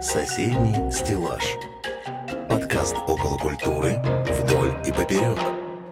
[0.00, 1.44] Соседний стеллаж.
[2.48, 3.96] Подкаст около культуры
[4.42, 5.38] вдоль и поперек.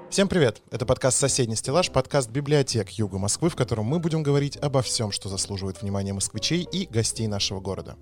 [0.09, 0.63] Всем привет!
[0.71, 5.11] Это подкаст «Соседний стеллаж», подкаст библиотек Юга Москвы, в котором мы будем говорить обо всем,
[5.11, 7.97] что заслуживает внимания москвичей и гостей нашего города.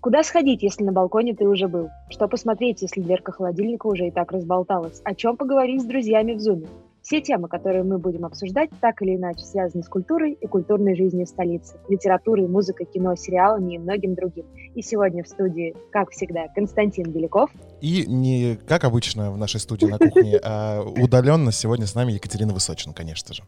[0.00, 1.90] Куда сходить, если на балконе ты уже был?
[2.08, 5.02] Что посмотреть, если дверка холодильника уже и так разболталась?
[5.04, 6.68] О чем поговорить с друзьями в зуме?
[7.02, 11.26] Все темы, которые мы будем обсуждать, так или иначе связаны с культурой и культурной жизнью
[11.26, 14.46] столицы, литературой, музыкой, кино, сериалами и многим другим.
[14.76, 17.50] И сегодня в студии, как всегда, Константин Беляков.
[17.82, 22.54] И не как обычно в нашей студии на кухне, а удаленно сегодня с нами Екатерина
[22.54, 23.42] Высочина, конечно же.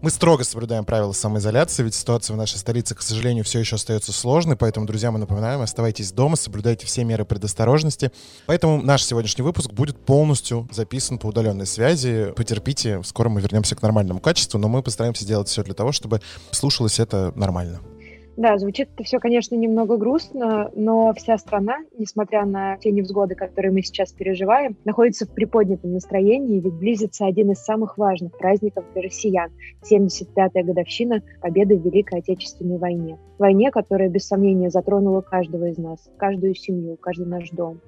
[0.00, 4.12] Мы строго соблюдаем правила самоизоляции, ведь ситуация в нашей столице, к сожалению, все еще остается
[4.12, 8.10] сложной, поэтому, друзья, мы напоминаем, оставайтесь дома, соблюдайте все меры предосторожности.
[8.46, 12.32] Поэтому наш сегодняшний выпуск будет полностью записан по удаленной связи.
[12.34, 16.20] Потерпите, скоро мы вернемся к нормальному качеству, но мы постараемся сделать все для того, чтобы
[16.50, 17.80] слушалось это нормально.
[18.36, 23.72] Да, звучит это все, конечно, немного грустно, но вся страна, несмотря на те невзгоды, которые
[23.72, 29.02] мы сейчас переживаем, находится в приподнятом настроении, ведь близится один из самых важных праздников для
[29.02, 29.50] россиян–
[29.90, 33.18] 75-я годовщина Победы в Великой Отечественной войне.
[33.38, 37.80] Войне, которая, без сомнения, затронула каждого из нас, каждую семью, каждый наш дом.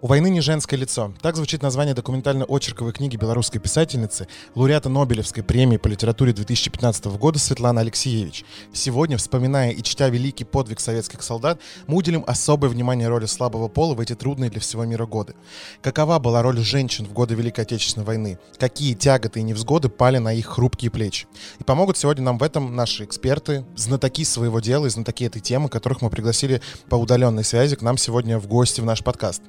[0.00, 1.12] «У войны не женское лицо».
[1.22, 7.80] Так звучит название документально-очерковой книги белорусской писательницы, лауреата Нобелевской премии по литературе 2015 года Светланы
[7.80, 8.44] Алексеевич.
[8.72, 13.94] Сегодня, вспоминая и чтя великий подвиг советских солдат, мы уделим особое внимание роли слабого пола
[13.94, 15.34] в эти трудные для всего мира годы.
[15.82, 18.38] Какова была роль женщин в годы Великой Отечественной войны?
[18.58, 21.26] Какие тяготы и невзгоды пали на их хрупкие плечи?
[21.58, 25.68] И помогут сегодня нам в этом наши эксперты, знатоки своего дела и знатоки этой темы,
[25.68, 29.42] которых мы пригласили по удаленной связи к нам сегодня в гости в наш подкаст.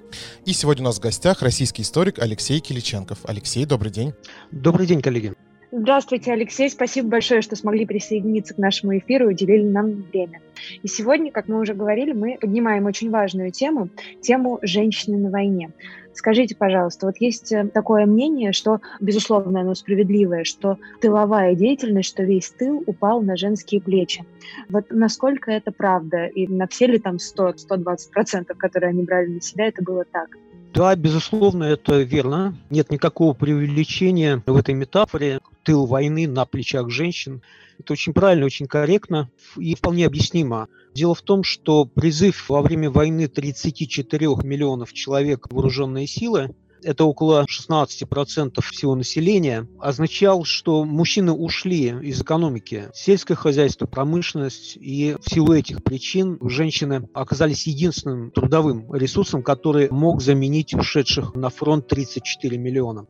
[0.45, 3.20] И сегодня у нас в гостях российский историк Алексей Киличенков.
[3.25, 4.14] Алексей, добрый день.
[4.52, 5.34] Добрый день, коллеги.
[5.75, 6.69] Здравствуйте, Алексей.
[6.69, 10.39] Спасибо большое, что смогли присоединиться к нашему эфиру и уделили нам время.
[10.83, 13.89] И сегодня, как мы уже говорили, мы поднимаем очень важную тему,
[14.21, 15.71] тему женщины на войне.
[16.13, 22.22] Скажите, пожалуйста, вот есть э, такое мнение, что, безусловно, оно справедливое, что тыловая деятельность, что
[22.22, 24.23] весь тыл упал на женские плечи.
[24.69, 26.28] Вот насколько это правда?
[26.28, 30.38] И на все ли там 100-120%, которые они брали на себя, это было так?
[30.73, 32.57] Да, безусловно, это верно.
[32.72, 35.39] Нет никакого преувеличения в этой метафоре.
[35.63, 37.44] Тыл войны на плечах женщин.
[37.78, 40.67] Это очень правильно, очень корректно и вполне объяснимо.
[40.95, 47.45] Дело в том, что призыв во время войны 34 миллионов человек вооруженные силы это около
[47.45, 52.89] 16% всего населения, означал, что мужчины ушли из экономики.
[52.94, 54.77] Сельское хозяйство, промышленность.
[54.79, 61.49] И в силу этих причин женщины оказались единственным трудовым ресурсом, который мог заменить ушедших на
[61.49, 63.07] фронт 34 миллиона.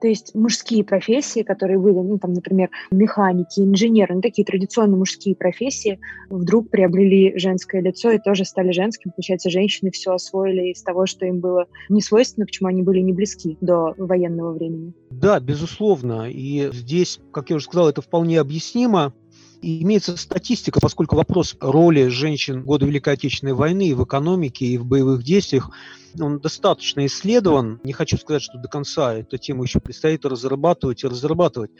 [0.00, 5.34] То есть мужские профессии, которые были, ну, там, например, механики, инженеры, ну, такие традиционные мужские
[5.34, 5.98] профессии,
[6.30, 9.10] вдруг приобрели женское лицо и тоже стали женским.
[9.10, 13.12] Получается, женщины все освоили из того, что им было не свойственно, почему они были не
[13.12, 14.92] близки до военного времени.
[15.10, 16.30] Да, безусловно.
[16.30, 19.12] И здесь, как я уже сказал, это вполне объяснимо.
[19.60, 24.66] И имеется статистика, поскольку вопрос роли женщин в годы Великой Отечественной войны и в экономике,
[24.66, 25.70] и в боевых действиях
[26.18, 27.80] он достаточно исследован.
[27.82, 31.70] Не хочу сказать, что до конца эту тему еще предстоит разрабатывать и разрабатывать.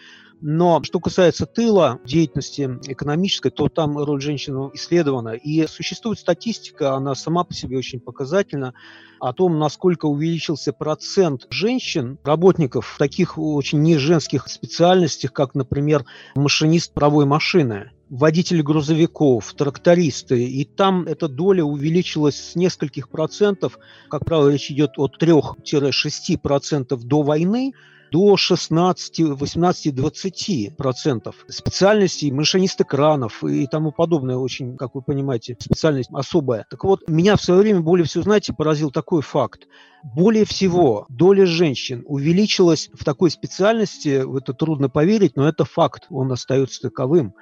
[0.41, 5.31] Но что касается тыла, деятельности экономической, то там роль женщин исследована.
[5.31, 8.75] И существует статистика, она сама по себе очень показательна,
[9.21, 16.93] о том, насколько увеличился процент женщин, работников в таких очень неженских специальностях, как, например, машинист
[16.95, 24.49] правой машины водители грузовиков, трактористы, и там эта доля увеличилась с нескольких процентов, как правило,
[24.49, 27.73] речь идет от 3-6 процентов до войны,
[28.11, 35.57] до 16, 18, 20 процентов специальностей машинисты кранов и тому подобное очень, как вы понимаете,
[35.59, 36.67] специальность особая.
[36.71, 39.67] Так вот, меня в свое время более всего, знаете, поразил такой факт.
[40.03, 46.07] Более всего доля женщин увеличилась в такой специальности, в это трудно поверить, но это факт,
[46.09, 47.35] он остается таковым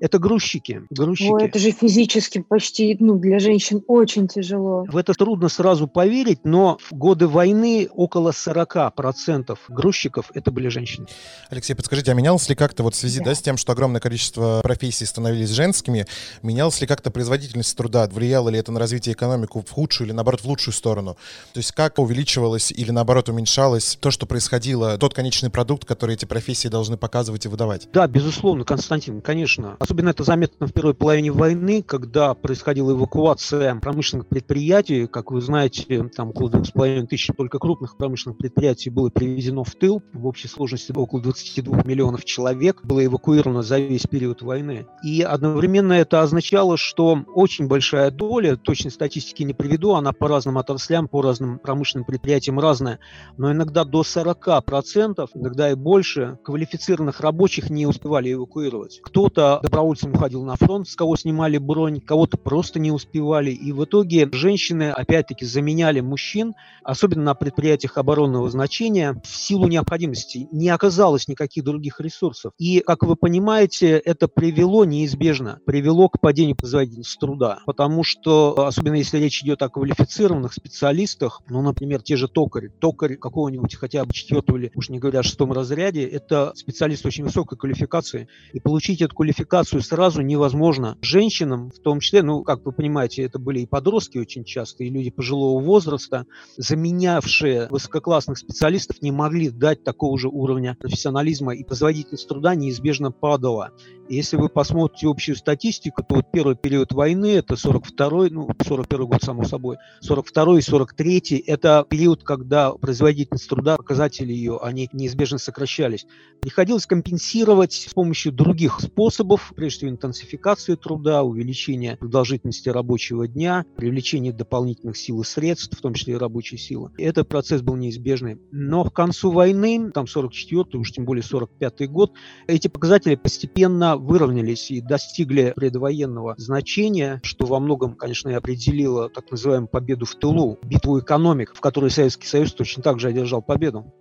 [0.00, 0.82] это грузчики.
[0.90, 1.30] грузчики.
[1.30, 4.86] Ой, это же физически почти, ну, для женщин очень тяжело.
[4.88, 11.06] В это трудно сразу поверить, но в годы войны около 40% грузчиков это были женщины.
[11.50, 13.26] Алексей, подскажите, а менялось ли как-то вот в связи да.
[13.26, 16.06] Да, с тем, что огромное количество профессий становились женскими,
[16.42, 18.08] менялось ли как-то производительность труда?
[18.10, 21.16] Влияло ли это на развитие экономику в худшую или, наоборот, в лучшую сторону?
[21.52, 26.24] То есть как увеличивалось или, наоборот, уменьшалось то, что происходило, тот конечный продукт, который эти
[26.24, 27.88] профессии должны показывать и выдавать?
[27.92, 34.28] Да, безусловно, Константин, конечно Особенно это заметно в первой половине войны, когда происходила эвакуация промышленных
[34.28, 35.08] предприятий.
[35.08, 40.00] Как вы знаете, там около 2,5 тысяч только крупных промышленных предприятий было перевезено в тыл.
[40.12, 44.86] В общей сложности около 22 миллионов человек было эвакуировано за весь период войны.
[45.02, 50.56] И одновременно это означало, что очень большая доля, точной статистики не приведу, она по разным
[50.58, 53.00] отраслям, по разным промышленным предприятиям разная,
[53.36, 59.00] но иногда до 40%, иногда и больше, квалифицированных рабочих не успевали эвакуировать.
[59.02, 63.50] Кто-то добровольцем уходил на фронт, с кого снимали бронь, кого-то просто не успевали.
[63.50, 66.52] И в итоге женщины, опять-таки, заменяли мужчин,
[66.84, 70.48] особенно на предприятиях оборонного значения, в силу необходимости.
[70.52, 72.52] Не оказалось никаких других ресурсов.
[72.58, 77.60] И, как вы понимаете, это привело неизбежно, привело к падению производительности труда.
[77.64, 83.16] Потому что, особенно если речь идет о квалифицированных специалистах, ну, например, те же токари, токарь
[83.16, 88.28] какого-нибудь хотя бы четвертого или, уж не говоря, шестом разряде, это специалист очень высокой квалификации.
[88.52, 90.98] И получить эту квалификацию сразу невозможно.
[91.00, 94.90] Женщинам, в том числе, ну, как вы понимаете, это были и подростки очень часто, и
[94.90, 96.26] люди пожилого возраста,
[96.56, 103.70] заменявшие высококлассных специалистов, не могли дать такого же уровня профессионализма, и производительность труда неизбежно падала.
[104.10, 109.22] Если вы посмотрите общую статистику, то вот первый период войны, это 42-й, ну, 41 год,
[109.22, 116.08] само собой, 42 и 43 это период, когда производительность труда, показатели ее, они неизбежно сокращались.
[116.40, 124.32] Приходилось компенсировать с помощью других способов, прежде всего интенсификации труда, увеличения продолжительности рабочего дня, привлечения
[124.32, 126.90] дополнительных сил и средств, в том числе и рабочей силы.
[126.98, 128.40] Этот процесс был неизбежный.
[128.50, 132.14] Но к концу войны, там 44-й, уж тем более 45-й год,
[132.48, 139.30] эти показатели постепенно выровнялись и достигли предвоенного значения, что во многом, конечно, и определило так
[139.30, 143.92] называемую победу в тылу, битву экономик, в которой Советский Союз точно так же одержал победу.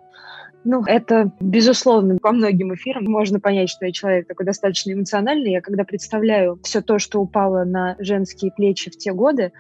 [0.65, 5.51] Ну, это, безусловно, по многим эфирам можно понять, что я человек такой достаточно эмоциональный.
[5.51, 9.53] Я когда представляю все то, что упало на женские плечи в те годы,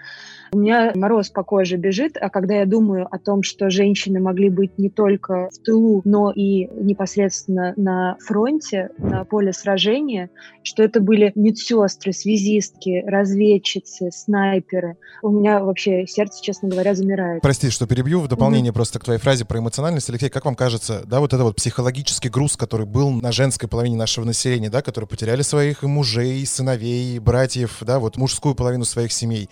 [0.51, 4.49] у меня мороз по коже бежит, а когда я думаю о том, что женщины могли
[4.49, 10.29] быть не только в тылу, но и непосредственно на фронте, на поле сражения,
[10.63, 17.41] что это были медсестры, связистки, разведчицы, снайперы, у меня вообще сердце, честно говоря, замирает.
[17.41, 18.75] Прости, что перебью в дополнение mm-hmm.
[18.75, 20.09] просто к твоей фразе про эмоциональность.
[20.09, 23.97] Алексей, как вам кажется, да, вот это вот психологический груз, который был на женской половине
[23.97, 29.49] нашего населения, да, которые потеряли своих мужей, сыновей, братьев, да, вот мужскую половину своих семей.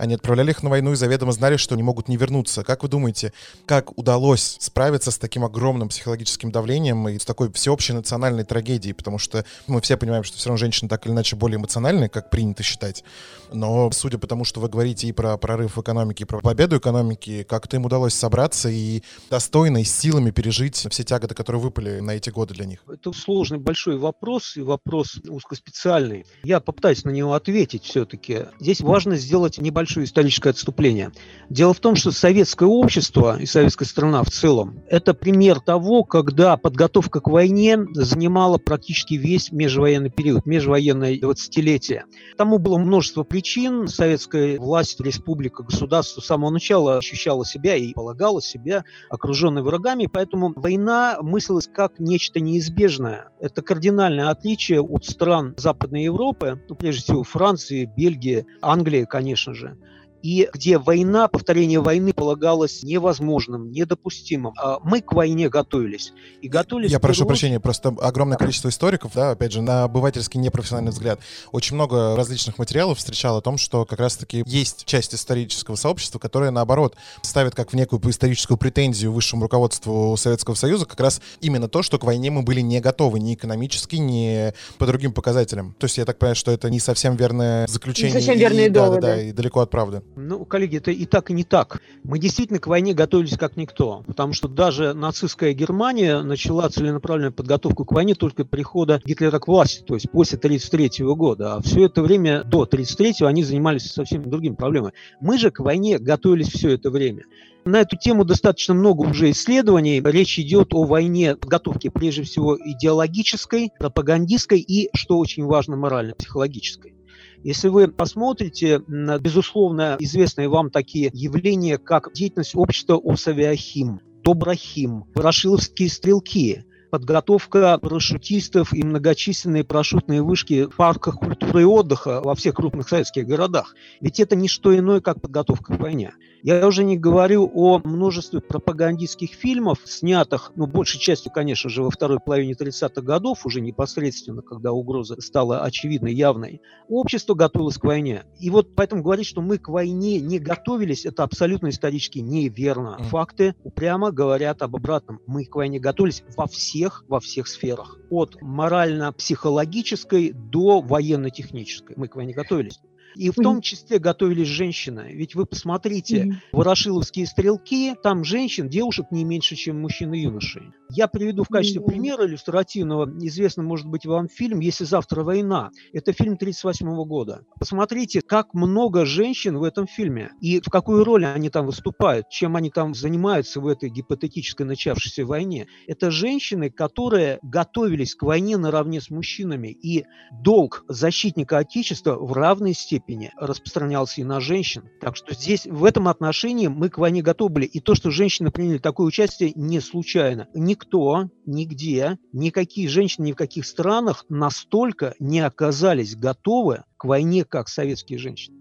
[0.00, 2.64] Они отправляли их на войну и заведомо знали, что не могут не вернуться.
[2.64, 3.34] Как вы думаете,
[3.66, 8.94] как удалось справиться с таким огромным психологическим давлением и с такой всеобщей национальной трагедией?
[8.94, 12.30] Потому что мы все понимаем, что все равно женщины так или иначе более эмоциональные, как
[12.30, 13.04] принято считать.
[13.52, 17.42] Но судя по тому, что вы говорите и про прорыв экономики, и про победу экономики,
[17.42, 22.30] как-то им удалось собраться и достойно и силами пережить все тяготы, которые выпали на эти
[22.30, 22.82] годы для них?
[22.90, 26.24] Это сложный большой вопрос и вопрос узкоспециальный.
[26.42, 28.46] Я попытаюсь на него ответить все-таки.
[28.60, 31.10] Здесь важно сделать небольшой небольшое историческое отступление.
[31.48, 36.56] Дело в том, что советское общество и советская страна в целом– это пример того, когда
[36.56, 42.04] подготовка к войне занимала практически весь межвоенный период, межвоенное 20-летие.
[42.36, 43.88] Тому было множество причин.
[43.88, 50.52] Советская власть, республика, государство с самого начала ощущала себя и полагала себя окруженной врагами, поэтому
[50.54, 53.30] война мыслилась как нечто неизбежное.
[53.40, 59.79] Это кардинальное отличие от стран Западной Европы, ну, прежде всего Франции, Бельгии, Англии, конечно же
[60.22, 64.54] и где война, повторение войны полагалось невозможным, недопустимым.
[64.58, 66.12] А мы к войне готовились.
[66.40, 66.90] И готовились...
[66.90, 71.20] Я прошу прощения, просто огромное количество историков, да, опять же, на обывательский непрофессиональный взгляд,
[71.52, 76.50] очень много различных материалов встречал о том, что как раз-таки есть часть исторического сообщества, которая,
[76.50, 81.82] наоборот, ставит как в некую историческую претензию высшему руководству Советского Союза как раз именно то,
[81.82, 85.74] что к войне мы были не готовы ни экономически, ни по другим показателям.
[85.78, 88.12] То есть я так понимаю, что это не совсем верное заключение.
[88.12, 89.00] Не совсем верные и, доводы.
[89.00, 90.02] Да, да, да, и далеко от правды.
[90.16, 91.80] Ну, коллеги, это и так, и не так.
[92.02, 97.84] Мы действительно к войне готовились как никто, потому что даже нацистская Германия начала целенаправленную подготовку
[97.84, 101.54] к войне только прихода Гитлера к власти, то есть после 1933 года.
[101.54, 104.94] А все это время до 1933 они занимались совсем другими проблемами.
[105.20, 107.24] Мы же к войне готовились все это время.
[107.64, 110.02] На эту тему достаточно много уже исследований.
[110.02, 116.94] Речь идет о войне подготовки прежде всего идеологической, пропагандистской и, что очень важно, морально-психологической.
[117.42, 126.64] Если вы посмотрите, безусловно, известные вам такие явления, как деятельность общества Осавиахим, Доброхим, Ворошиловские стрелки,
[126.90, 133.26] подготовка парашютистов и многочисленные парашютные вышки в парках культуры и отдыха во всех крупных советских
[133.26, 133.74] городах.
[134.00, 136.12] Ведь это не что иное, как подготовка к войне.
[136.42, 141.90] Я уже не говорю о множестве пропагандистских фильмов, снятых, ну, большей частью, конечно же, во
[141.90, 146.62] второй половине 30-х годов, уже непосредственно, когда угроза стала очевидной, явной.
[146.88, 148.24] Общество готовилось к войне.
[148.38, 152.96] И вот поэтому говорить, что мы к войне не готовились, это абсолютно исторически неверно.
[153.04, 155.20] Факты упрямо говорят об обратном.
[155.26, 156.46] Мы к войне готовились во
[156.80, 157.98] всех, во всех сферах.
[158.08, 161.94] От морально-психологической до военно-технической.
[161.98, 162.80] Мы к войне готовились.
[163.16, 165.10] И в том числе готовились женщины.
[165.12, 170.62] Ведь вы посмотрите, ворошиловские стрелки, там женщин, девушек не меньше, чем мужчин и юношей.
[170.92, 175.70] Я приведу в качестве примера иллюстративного, известный, может быть, вам фильм «Если завтра война».
[175.92, 177.44] Это фильм 1938 года.
[177.58, 182.56] Посмотрите, как много женщин в этом фильме и в какую роль они там выступают, чем
[182.56, 185.66] они там занимаются в этой гипотетической начавшейся войне.
[185.86, 189.68] Это женщины, которые готовились к войне наравне с мужчинами.
[189.68, 190.04] И
[190.42, 194.84] долг защитника Отечества в равной степени степени распространялся и на женщин.
[195.00, 197.66] Так что здесь в этом отношении мы к войне готовы были.
[197.66, 200.48] И то, что женщины приняли такое участие, не случайно.
[200.54, 207.68] Никто, нигде, никакие женщины ни в каких странах настолько не оказались готовы к войне, как
[207.68, 208.56] советские женщины.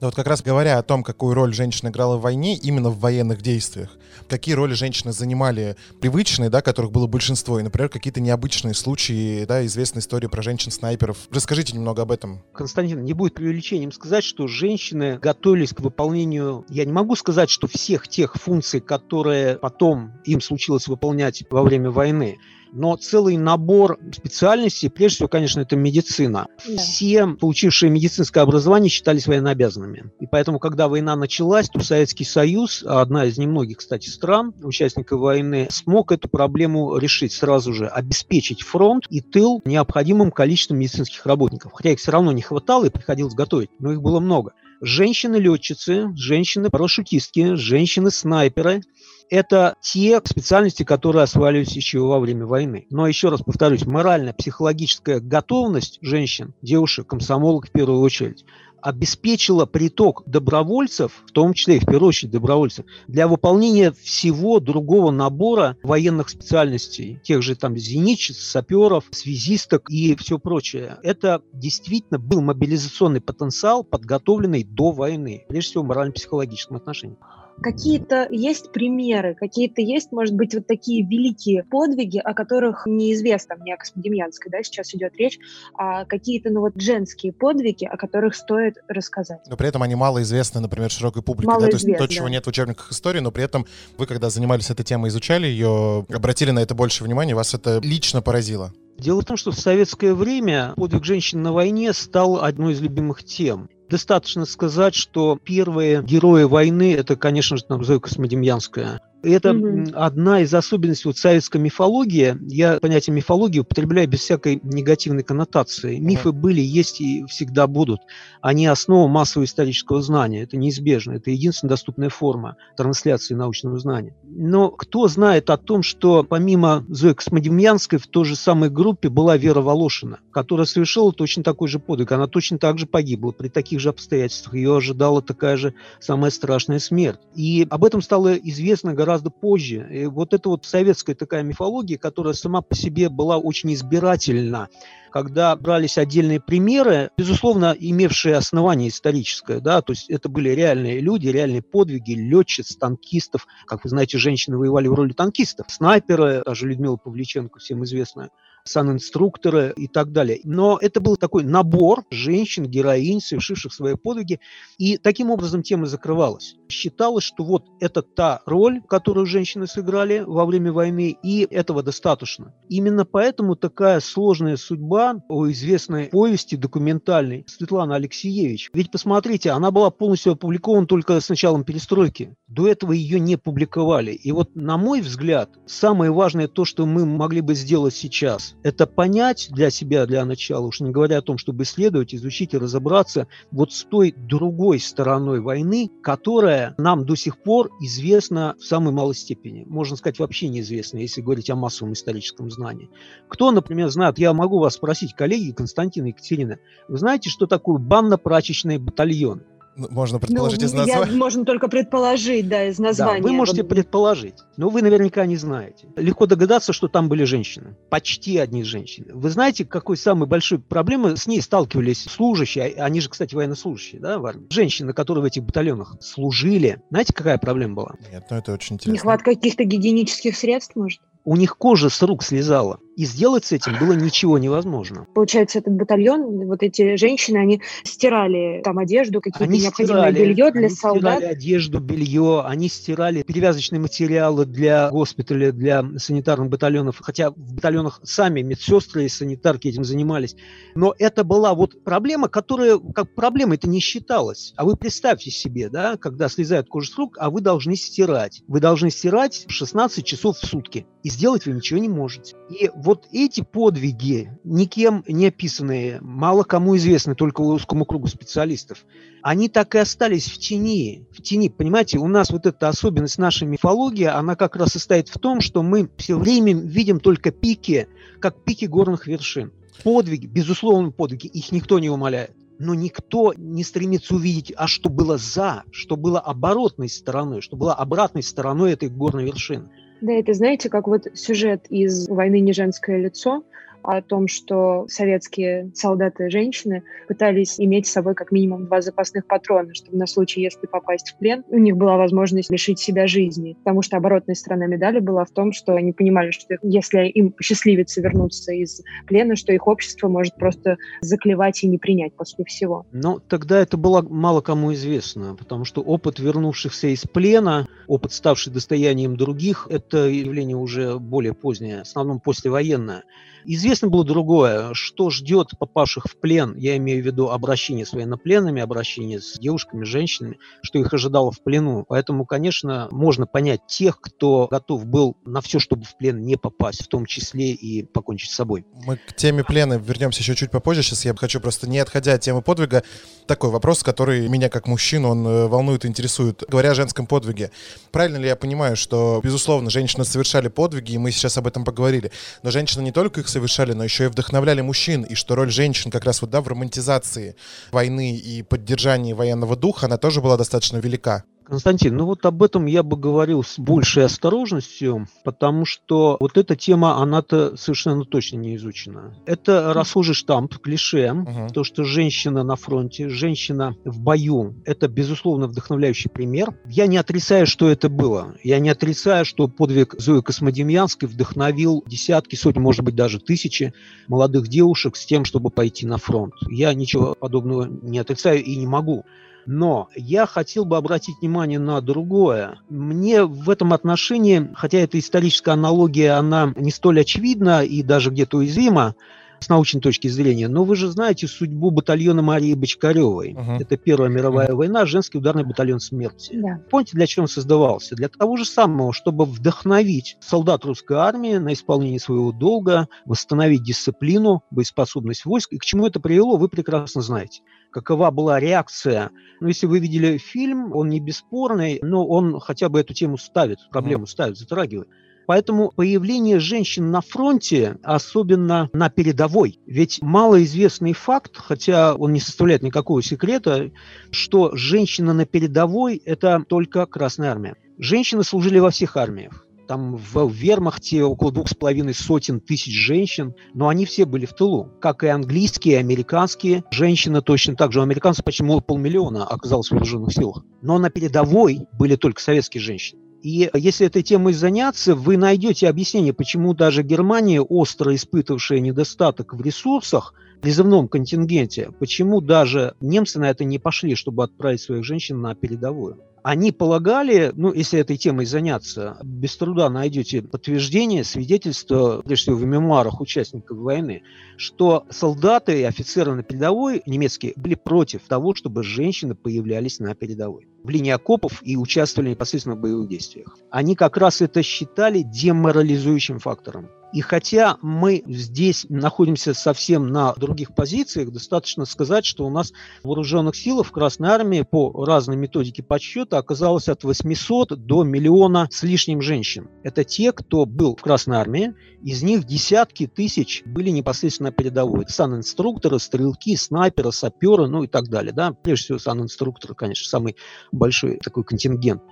[0.00, 2.98] Да вот как раз говоря о том, какую роль женщина играла в войне, именно в
[2.98, 3.96] военных действиях,
[4.28, 9.64] какие роли женщины занимали привычные, да, которых было большинство, и, например, какие-то необычные случаи, да,
[9.66, 11.16] известная история про женщин-снайперов.
[11.30, 12.42] Расскажите немного об этом.
[12.52, 17.66] Константин, не будет преувеличением сказать, что женщины готовились к выполнению, я не могу сказать, что
[17.66, 22.38] всех тех функций, которые потом им случилось выполнять во время войны,
[22.72, 26.46] но целый набор специальностей, прежде всего, конечно, это медицина.
[26.66, 26.76] Да.
[26.76, 30.10] Все, получившие медицинское образование, считались военнообязанными.
[30.20, 35.68] И поэтому, когда война началась, то Советский Союз, одна из немногих, кстати, стран, участников войны,
[35.70, 41.72] смог эту проблему решить сразу же, обеспечить фронт и тыл необходимым количеством медицинских работников.
[41.74, 44.52] Хотя их все равно не хватало и приходилось готовить, но их было много.
[44.80, 48.82] Женщины-летчицы, женщины-парашютистки, женщины-снайперы–
[49.30, 52.86] это те специальности, которые осваивались еще во время войны.
[52.90, 58.44] Но еще раз повторюсь, морально-психологическая готовность женщин, девушек, комсомолок в первую очередь,
[58.80, 65.10] обеспечила приток добровольцев, в том числе и в первую очередь добровольцев, для выполнения всего другого
[65.10, 70.98] набора военных специальностей, тех же там зенитчиц, саперов, связисток и все прочее.
[71.02, 77.16] Это действительно был мобилизационный потенциал, подготовленный до войны, прежде всего в морально-психологическом отношении.
[77.60, 83.76] Какие-то есть примеры, какие-то есть, может быть, вот такие великие подвиги, о которых неизвестно мне
[83.76, 85.38] Космодемьянской, да, сейчас идет речь,
[85.74, 89.40] а какие-то, ну вот, женские подвиги, о которых стоит рассказать.
[89.48, 92.14] Но при этом они мало известны, например, широкой публике, мало да, известны, то есть то,
[92.14, 96.06] чего нет в учебниках истории, но при этом вы, когда занимались этой темой, изучали ее,
[96.08, 98.72] обратили на это больше внимания, вас это лично поразило?
[98.98, 103.22] Дело в том, что в советское время подвиг женщин на войне стал одной из любимых
[103.22, 103.68] тем.
[103.88, 109.00] Достаточно сказать, что первые герои войны– это, конечно же, там Зоя Космодемьянская.
[109.22, 109.92] Это mm-hmm.
[109.94, 112.36] одна из особенностей вот советской мифологии.
[112.42, 115.98] Я понятие мифологии употребляю без всякой негативной коннотации.
[115.98, 118.00] Мифы были, есть и всегда будут.
[118.40, 120.42] Они основа массового исторического знания.
[120.42, 121.12] Это неизбежно.
[121.12, 124.14] Это единственная доступная форма трансляции научного знания.
[124.22, 129.36] Но кто знает о том, что помимо Зои Космодемьянской в той же самой группе была
[129.36, 132.12] Вера Волошина, которая совершила точно такой же подвиг.
[132.12, 134.54] Она точно так же погибла при таких же обстоятельствах.
[134.54, 137.20] Ее ожидала такая же самая страшная смерть.
[137.34, 139.88] И об этом стало известно гораздо гораздо позже.
[139.90, 144.68] И вот это вот советская такая мифология, которая сама по себе была очень избирательна,
[145.10, 151.28] когда брались отдельные примеры, безусловно, имевшие основание историческое, да, то есть это были реальные люди,
[151.28, 153.46] реальные подвиги летчиц, танкистов.
[153.66, 155.68] Как вы знаете, женщины воевали в роли танкистов.
[155.70, 158.28] Снайперы, даже Людмила Павличенко, всем известная,
[158.68, 160.40] санинструкторы и так далее.
[160.44, 164.40] Но это был такой набор женщин, героинь, совершивших свои подвиги,
[164.78, 166.56] и таким образом тема закрывалась.
[166.68, 172.54] Считалось, что вот это та роль, которую женщины сыграли во время войны, и этого достаточно.
[172.68, 178.70] Именно поэтому такая сложная судьба у известной повести документальной Светланы Алексеевич.
[178.72, 182.36] Ведь посмотрите, она была полностью опубликована только с началом перестройки.
[182.46, 184.12] До этого ее не публиковали.
[184.12, 188.86] И вот, на мой взгляд, самое важное то, что мы могли бы сделать сейчас, это
[188.86, 193.28] понять для себя, для начала, уж не говоря о том, чтобы исследовать, изучить и разобраться
[193.50, 199.14] вот с той другой стороной войны, которая нам до сих пор известна в самой малой
[199.14, 199.64] степени.
[199.66, 202.90] Можно сказать, вообще неизвестна, если говорить о массовом историческом знании.
[203.28, 207.78] Кто, например, знает, я могу вас спросить, коллеги Константин и Екатерина, вы знаете, что такое
[207.78, 209.42] банно-прачечный батальон?
[209.78, 211.12] Ну, можно предположить ну, из названия.
[211.12, 213.22] можно только предположить, да, из названия.
[213.22, 213.68] Да, вы можете вот.
[213.68, 215.86] предположить, но вы наверняка не знаете.
[215.94, 217.76] Легко догадаться, что там были женщины.
[217.88, 219.14] Почти одни женщины.
[219.14, 224.00] Вы знаете, какой самой большой проблемой с ней сталкивались служащие, а, они же, кстати, военнослужащие,
[224.00, 224.48] да, в армии.
[224.50, 226.82] Женщины, которые в этих батальонах служили.
[226.90, 227.94] Знаете, какая проблема была?
[228.12, 228.94] Нет, ну это очень интересно.
[228.94, 231.00] Нехватка каких-то гигиенических средств, может?
[231.24, 232.80] У них кожа с рук слезала.
[232.98, 235.06] И сделать с этим было ничего невозможно.
[235.14, 240.50] Получается, этот батальон, вот эти женщины, они стирали там одежду, какие-то Они необходимое стирали, белье
[240.50, 241.18] для они солдат.
[241.18, 248.00] стирали одежду, белье, они стирали перевязочные материалы для госпиталя, для санитарных батальонов, хотя в батальонах
[248.02, 250.34] сами медсестры и санитарки этим занимались.
[250.74, 254.54] Но это была вот проблема, которая как проблема это не считалась.
[254.56, 258.42] А вы представьте себе, да, когда слезает кожа с рук, а вы должны стирать.
[258.48, 260.84] Вы должны стирать 16 часов в сутки.
[261.04, 262.34] И сделать вы ничего не можете.
[262.50, 268.86] И вот эти подвиги, никем не описанные, мало кому известны, только узкому кругу специалистов,
[269.20, 271.06] они так и остались в тени.
[271.12, 275.18] В тени, понимаете, у нас вот эта особенность нашей мифологии, она как раз состоит в
[275.18, 277.88] том, что мы все время видим только пики,
[278.20, 279.52] как пики горных вершин.
[279.84, 282.34] Подвиги, безусловно, подвиги, их никто не умаляет.
[282.58, 287.74] Но никто не стремится увидеть, а что было за, что было оборотной стороной, что было
[287.74, 289.68] обратной стороной этой горной вершины.
[290.00, 293.42] Да, это знаете, как вот сюжет из «Войны не женское лицо»,
[293.88, 299.26] о том, что советские солдаты и женщины пытались иметь с собой как минимум два запасных
[299.26, 303.56] патрона, чтобы на случай, если попасть в плен, у них была возможность лишить себя жизни.
[303.64, 308.02] Потому что оборотная сторона медали была в том, что они понимали, что если им посчастливится
[308.02, 312.84] вернуться из плена, что их общество может просто заклевать и не принять после всего.
[312.92, 318.52] Но тогда это было мало кому известно, потому что опыт вернувшихся из плена, опыт, ставший
[318.52, 323.04] достоянием других, это явление уже более позднее, в основном послевоенное.
[323.50, 328.60] Известно было другое, что ждет попавших в плен, я имею в виду обращение с военнопленными,
[328.60, 331.86] обращение с девушками, женщинами, что их ожидало в плену.
[331.88, 336.84] Поэтому, конечно, можно понять тех, кто готов был на все, чтобы в плен не попасть,
[336.84, 338.66] в том числе и покончить с собой.
[338.84, 340.82] Мы к теме плена вернемся еще чуть попозже.
[340.82, 342.82] Сейчас я хочу просто, не отходя от темы подвига,
[343.26, 346.44] такой вопрос, который меня как мужчину, он э, волнует и интересует.
[346.48, 347.50] Говоря о женском подвиге,
[347.92, 352.12] правильно ли я понимаю, что, безусловно, женщины совершали подвиги, и мы сейчас об этом поговорили,
[352.42, 353.37] но женщины не только их совершали,
[353.72, 357.36] но еще и вдохновляли мужчин, и что роль женщин как раз вот, да, в романтизации
[357.70, 361.24] войны и поддержании военного духа, она тоже была достаточно велика.
[361.48, 366.56] Константин, ну вот об этом я бы говорил с большей осторожностью, потому что вот эта
[366.56, 369.14] тема, она-то совершенно точно не изучена.
[369.24, 371.52] Это расхожий штамп, клише, uh-huh.
[371.52, 376.54] то, что женщина на фронте, женщина в бою, это, безусловно, вдохновляющий пример.
[376.66, 378.34] Я не отрицаю, что это было.
[378.42, 383.72] Я не отрицаю, что подвиг Зои Космодемьянской вдохновил десятки, сотни, может быть, даже тысячи
[384.06, 386.34] молодых девушек с тем, чтобы пойти на фронт.
[386.50, 389.04] Я ничего подобного не отрицаю и не могу.
[389.50, 392.58] Но я хотел бы обратить внимание на другое.
[392.68, 398.36] Мне в этом отношении, хотя эта историческая аналогия, она не столь очевидна и даже где-то
[398.36, 398.94] уязвима,
[399.40, 400.48] с научной точки зрения.
[400.48, 403.34] Но вы же знаете судьбу батальона Марии Бочкаревой.
[403.34, 403.58] Uh-huh.
[403.60, 404.54] Это Первая мировая uh-huh.
[404.54, 406.32] война, женский ударный батальон смерти.
[406.32, 406.58] Yeah.
[406.70, 407.94] Помните, для чего он создавался?
[407.94, 414.42] Для того же самого, чтобы вдохновить солдат русской армии на исполнение своего долга, восстановить дисциплину,
[414.50, 415.52] боеспособность войск.
[415.52, 419.10] И к чему это привело, вы прекрасно знаете какова была реакция.
[419.40, 423.58] Ну, если вы видели фильм, он не бесспорный, но он хотя бы эту тему ставит,
[423.70, 424.88] проблему ставит, затрагивает.
[425.28, 432.62] Поэтому появление женщин на фронте, особенно на передовой, ведь малоизвестный факт, хотя он не составляет
[432.62, 433.70] никакого секрета,
[434.10, 437.56] что женщина на передовой– это только Красная Армия.
[437.76, 443.34] Женщины служили во всех армиях там в вермахте около двух с половиной сотен тысяч женщин,
[443.52, 444.70] но они все были в тылу.
[444.80, 447.80] Как и английские, и американские женщины точно так же.
[447.80, 450.42] У американцев почему полмиллиона оказалось в вооруженных силах.
[450.62, 453.02] Но на передовой были только советские женщины.
[453.22, 459.40] И если этой темой заняться, вы найдете объяснение, почему даже Германия, остро испытывавшая недостаток в
[459.40, 465.20] ресурсах, в призывном контингенте, почему даже немцы на это не пошли, чтобы отправить своих женщин
[465.20, 465.98] на передовую.
[466.22, 472.44] Они полагали, ну, если этой темой заняться, без труда найдете подтверждение, свидетельство, прежде всего в
[472.44, 474.02] мемуарах участников войны,
[474.36, 480.48] что солдаты и офицеры на передовой немецкие были против того, чтобы женщины появлялись на передовой
[480.62, 483.36] в линии окопов и участвовали непосредственно в боевых действиях.
[483.50, 486.68] Они как раз это считали деморализующим фактором.
[486.92, 493.36] И хотя мы здесь находимся совсем на других позициях, достаточно сказать, что у нас вооруженных
[493.36, 499.02] силах в Красной Армии по разной методике подсчета оказалось от 800 до миллиона с лишним
[499.02, 499.48] женщин.
[499.64, 504.86] Это те, кто был в Красной Армии, из них десятки тысяч были непосредственно передовой.
[504.88, 508.12] Сан-инструкторы, стрелки, снайперы, саперы, ну и так далее.
[508.12, 508.32] Да?
[508.32, 510.16] Прежде всего, сан-инструкторы, конечно, самый
[510.52, 511.82] большой такой контингент.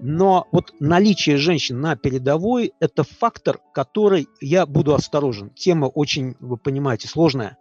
[0.00, 5.50] Но вот наличие женщин на передовой– это фактор, который я буду осторожен.
[5.50, 7.58] Тема очень, вы понимаете, сложная.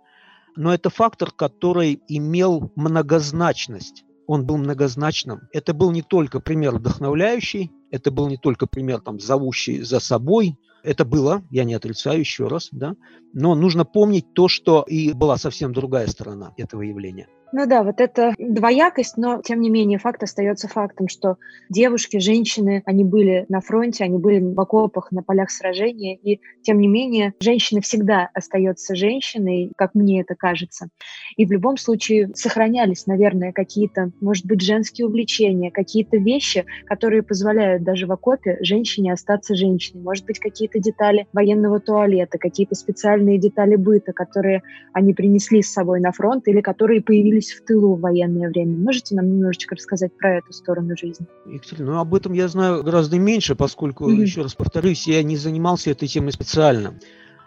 [0.56, 4.04] Но это фактор, который имел многозначность.
[4.28, 5.42] Он был многозначным.
[5.52, 10.58] Это был не только пример вдохновляющий, это был не только пример там, зовущий за собой,
[10.84, 12.96] это было, я не отрицаю еще раз, да,
[13.34, 17.28] но нужно помнить то, что и была совсем другая сторона этого явления.
[17.54, 21.38] Ну да, вот это двоякость, но тем не менее факт остается фактом, что
[21.70, 26.80] девушки, женщины, они были на фронте, они были в окопах, на полях сражения, и тем
[26.80, 30.90] не менее женщина всегда остается женщиной, как мне это кажется.
[31.38, 37.84] И в любом случае сохранялись, наверное, какие-то, может быть, женские увлечения, какие-то вещи, которые позволяют
[37.84, 40.04] даже в окопе женщине остаться женщиной.
[40.04, 46.02] Может быть, какие-то детали военного туалета, какие-то специальные детали быта, которые они принесли с собой
[46.02, 48.78] на фронт или которые появились находились в тылу в военное время.
[48.78, 51.26] Можете нам немножечко рассказать про эту сторону жизни?
[51.46, 54.22] Екатерина, ну об этом я знаю гораздо меньше, поскольку, mm-hmm.
[54.22, 57.00] еще раз повторюсь, я не занимался этой темой специально.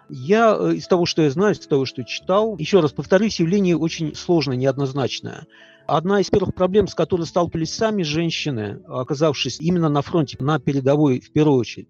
[0.08, 3.76] Я э, из того, что я знаю, из того, что читал, еще раз повторюсь, явление
[3.76, 5.46] очень сложное, неоднозначное.
[5.86, 11.20] Одна из первых проблем, с которой сталкивались сами женщины, оказавшись именно на фронте, на передовой
[11.20, 11.88] в первую очередь,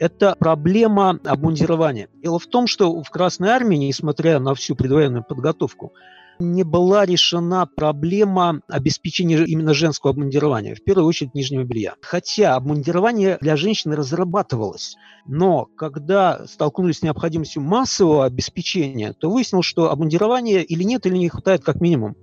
[0.00, 2.08] это проблема обмундирования.
[2.22, 5.92] Дело в том, что в Красной Армии, несмотря на всю предвоенную подготовку,
[6.40, 11.94] не была решена проблема обеспечения именно женского обмундирования, в первую очередь нижнего белья.
[12.00, 14.96] Хотя обмундирование для женщин разрабатывалось,
[15.26, 21.28] но когда столкнулись с необходимостью массового обеспечения, то выяснилось, что обмундирования или нет, или не
[21.28, 22.16] хватает как минимум.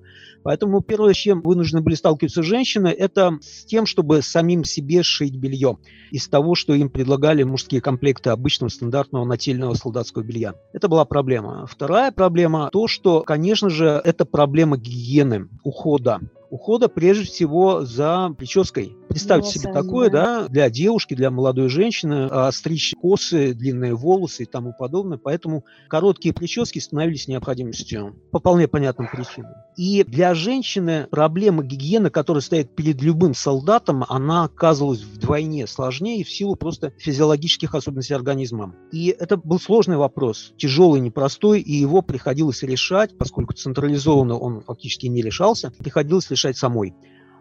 [0.46, 5.36] Поэтому первое, с чем вынуждены были сталкиваться женщины, это с тем, чтобы самим себе шить
[5.36, 5.80] белье
[6.12, 10.54] из того, что им предлагали мужские комплекты обычного стандартного нательного солдатского белья.
[10.72, 11.66] Это была проблема.
[11.66, 16.22] Вторая проблема то, что, конечно же, это проблема гигиены, ухода
[16.56, 18.96] ухода прежде всего за прической.
[19.16, 20.42] Представьте себе такое, да?
[20.42, 25.18] да, для девушки, для молодой женщины, а стричь косы, длинные волосы и тому подобное.
[25.18, 29.54] Поэтому короткие прически становились необходимостью по вполне понятным причинам.
[29.78, 36.30] И для женщины проблема гигиены, которая стоит перед любым солдатом, она оказывалась вдвойне сложнее в
[36.30, 38.76] силу просто физиологических особенностей организма.
[38.92, 45.06] И это был сложный вопрос, тяжелый, непростой, и его приходилось решать, поскольку централизованно он фактически
[45.06, 46.94] не решался, приходилось решать самой.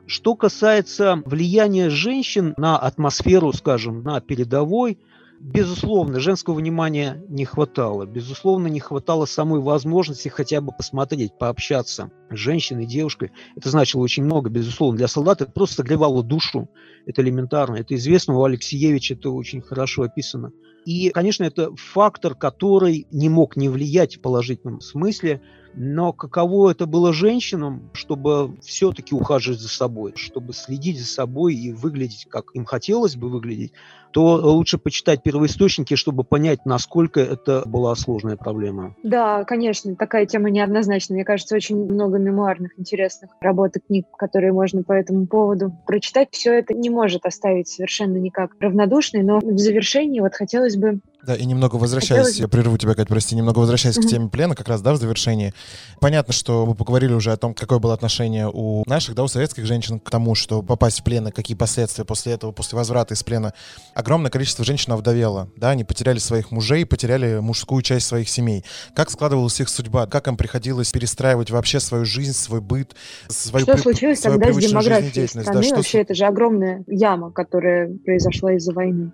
[0.06, 4.98] Что касается влияния женщин на атмосферу, скажем, на передовой,
[5.40, 8.04] безусловно, женского внимания не хватало.
[8.04, 13.32] Безусловно, не хватало самой возможности хотя бы посмотреть, пообщаться с женщиной, девушкой.
[13.56, 14.98] Это значило очень много, безусловно.
[14.98, 16.68] Для солдата это просто согревало душу.
[17.06, 17.76] Это элементарно.
[17.76, 20.52] Это известно, у Алексеевича это очень хорошо описано.
[20.84, 25.40] И, конечно, это фактор, который не мог не влиять в положительном смысле
[25.76, 31.72] но каково это было женщинам, чтобы все-таки ухаживать за собой, чтобы следить за собой и
[31.72, 33.72] выглядеть, как им хотелось бы выглядеть,
[34.12, 38.94] то лучше почитать первоисточники, чтобы понять, насколько это была сложная проблема.
[39.02, 41.16] Да, конечно, такая тема неоднозначная.
[41.16, 46.28] Мне кажется, очень много мемуарных интересных работ и книг, которые можно по этому поводу прочитать.
[46.30, 50.34] Все это не может оставить совершенно никак равнодушной, но в завершении вот
[50.74, 52.40] хотелось бы да, и немного возвращаясь, Хотелось...
[52.40, 54.06] я прерву тебя, Кать, прости, немного возвращаясь mm-hmm.
[54.06, 55.54] к теме плена, как раз, да, в завершении.
[56.00, 59.64] Понятно, что мы поговорили уже о том, какое было отношение у наших, да, у советских
[59.64, 63.22] женщин к тому, что попасть в плен, и какие последствия после этого, после возврата из
[63.22, 63.54] плена
[63.94, 68.64] огромное количество женщин овдовело, да, они потеряли своих мужей, потеряли мужскую часть своих семей.
[68.94, 70.06] Как складывалась их судьба?
[70.06, 72.94] Как им приходилось перестраивать вообще свою жизнь, свой быт,
[73.28, 73.80] свою Что при...
[73.80, 75.52] случилось свою тогда с демографией страны?
[75.52, 75.76] Да, что...
[75.76, 79.12] Вообще, это же огромная яма, которая произошла из-за войны.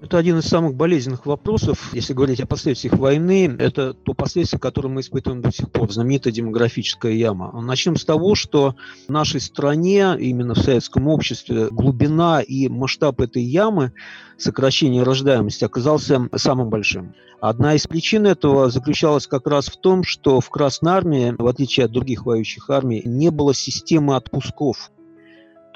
[0.00, 3.56] Это один из самых болезненных вопросов, если говорить о последствиях войны.
[3.58, 7.50] Это то последствие, которое мы испытываем до сих пор, знаменитая демографическая яма.
[7.60, 8.76] Начнем с того, что
[9.08, 13.92] в нашей стране, именно в советском обществе, глубина и масштаб этой ямы,
[14.36, 17.14] сокращение рождаемости, оказался самым большим.
[17.40, 21.86] Одна из причин этого заключалась как раз в том, что в Красной армии, в отличие
[21.86, 24.92] от других воюющих армий, не было системы отпусков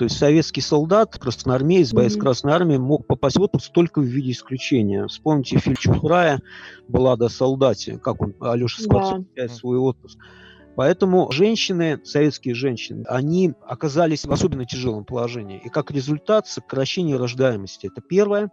[0.02, 2.20] то есть советский солдат, красноармеец, боец mm-hmm.
[2.20, 5.06] Красной Армии мог попасть в отпуск только в виде исключения.
[5.06, 6.40] Вспомните фильм Чухрая
[6.88, 9.48] «Баллада о солдате», как он, Алеша Скотт, да.
[9.48, 10.18] свой отпуск.
[10.74, 15.60] Поэтому женщины, советские женщины, они оказались в особенно тяжелом положении.
[15.64, 17.86] И как результат сокращение рождаемости.
[17.86, 18.50] Это первое.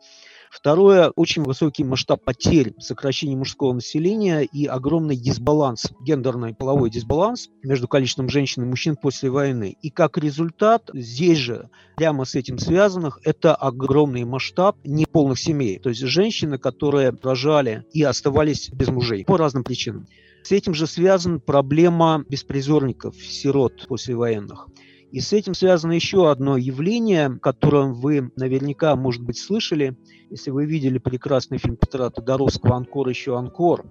[0.51, 7.88] Второе, очень высокий масштаб потерь, сокращение мужского населения и огромный дисбаланс, гендерный половой дисбаланс между
[7.88, 9.77] количеством женщин и мужчин после войны.
[9.81, 15.77] И как результат, здесь же прямо с этим связанных, это огромный масштаб неполных семей.
[15.77, 20.07] То есть женщины, которые рожали и оставались без мужей по разным причинам.
[20.43, 24.67] С этим же связана проблема беспризорников, сирот послевоенных.
[25.12, 29.98] И с этим связано еще одно явление, о вы наверняка, может быть, слышали,
[30.30, 33.86] если вы видели прекрасный фильм Петра Тодоровского «Анкор еще Анкор»,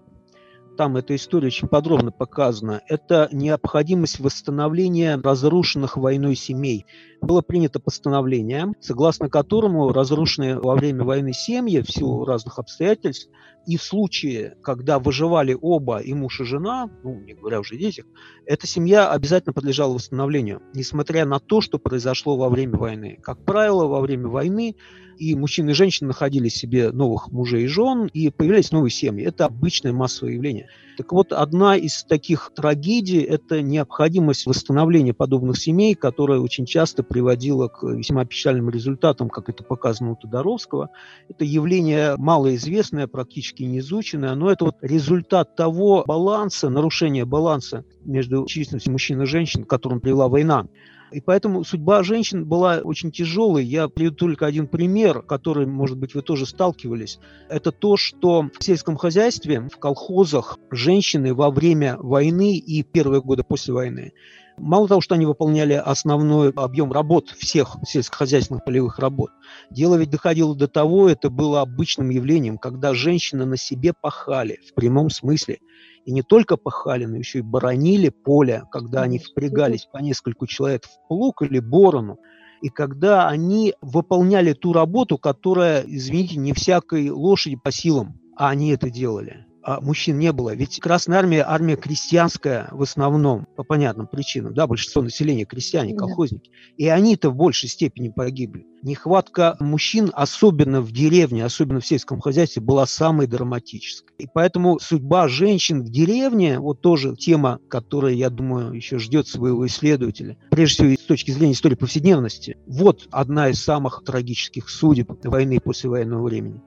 [0.78, 6.86] там эта история очень подробно показана, это необходимость восстановления разрушенных войной семей.
[7.20, 13.28] Было принято постановление, согласно которому разрушенные во время войны семьи в силу разных обстоятельств
[13.66, 17.78] и в случае, когда выживали оба, и муж, и жена, ну, не говоря уже о
[17.78, 18.06] детях,
[18.46, 23.18] эта семья обязательно подлежала восстановлению, несмотря на то, что произошло во время войны.
[23.22, 24.74] Как правило, во время войны
[25.18, 29.26] и мужчины и женщины находили себе новых мужей и жен, и появлялись новые семьи.
[29.26, 30.68] Это обычное массовое явление.
[30.96, 37.68] Так вот, одна из таких трагедий– это необходимость восстановления подобных семей, которая очень часто приводила
[37.68, 40.90] к весьма печальным результатам, как это показано у Тодоровского.
[41.28, 48.92] Это явление малоизвестное, практически неизученное, но это вот результат того баланса, нарушения баланса между численностью
[48.92, 50.66] мужчин и женщин, к которому привела война.
[51.10, 53.64] И поэтому судьба женщин была очень тяжелой.
[53.64, 57.18] Я приведу только один пример, который, может быть, вы тоже сталкивались.
[57.48, 63.42] Это то, что в сельском хозяйстве, в колхозах женщины во время войны и первые годы
[63.42, 64.12] после войны
[64.58, 69.30] Мало того, что они выполняли основной объем работ, всех сельскохозяйственных полевых работ,
[69.70, 74.74] дело ведь доходило до того, это было обычным явлением, когда женщины на себе пахали, в
[74.74, 75.58] прямом смысле.
[76.04, 80.84] И не только пахали, но еще и боронили поле, когда они впрягались по нескольку человек
[80.84, 82.18] в плуг или борону.
[82.62, 88.70] И когда они выполняли ту работу, которая, извините, не всякой лошади по силам, а они
[88.70, 90.54] это делали а мужчин не было.
[90.54, 94.54] Ведь Красная Армия– армия крестьянская в основном, по понятным причинам.
[94.54, 96.50] Да, большинство населения– крестьяне, колхозники.
[96.78, 98.64] И они-то в большей степени погибли.
[98.82, 104.14] Нехватка мужчин, особенно в деревне, особенно в сельском хозяйстве, была самой драматической.
[104.18, 109.66] И поэтому судьба женщин в деревне, вот тоже тема, которая, я думаю, еще ждет своего
[109.66, 115.56] исследователя, прежде всего с точки зрения истории повседневности, вот одна из самых трагических судеб войны
[115.56, 116.62] и послевоенного времени.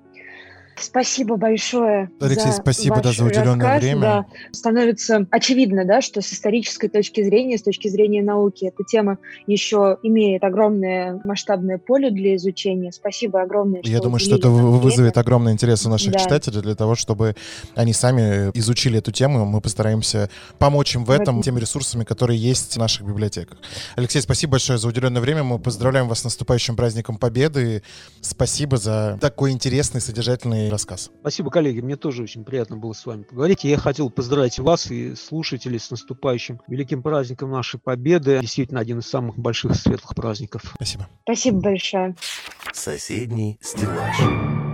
[0.76, 2.10] Спасибо большое.
[2.20, 4.02] Алексей, за спасибо ваш да, за уделенное рассказ, время.
[4.02, 4.26] Да.
[4.52, 9.98] Становится очевидно, да, что с исторической точки зрения, с точки зрения науки, эта тема еще
[10.04, 12.92] имеет огромное масштабное поле для изучения.
[12.92, 13.82] Спасибо огромное.
[13.84, 16.20] Я думаю, что это вызовет огромный интерес у наших да.
[16.20, 17.36] читателей для того, чтобы
[17.76, 19.46] они сами изучили эту тему.
[19.46, 23.58] Мы постараемся помочь им в этом, в теми ресурсами, которые есть в наших библиотеках.
[23.96, 25.44] Алексей, спасибо большое за уделенное время.
[25.44, 27.84] Мы поздравляем вас с наступающим праздником Победы.
[28.22, 31.12] Спасибо за такой интересный, содержательный рассказ.
[31.22, 31.82] Спасибо, коллеги.
[31.82, 33.64] Мне тоже очень приятно было с вами поговорить.
[33.64, 38.40] Я хотел поздравить вас и слушателей с наступающим великим праздником нашей победы.
[38.42, 40.74] Действительно, один из самых больших светлых праздников.
[40.76, 41.08] Спасибо.
[41.24, 42.16] Спасибо большое.
[42.74, 44.71] Соседний стеллаж.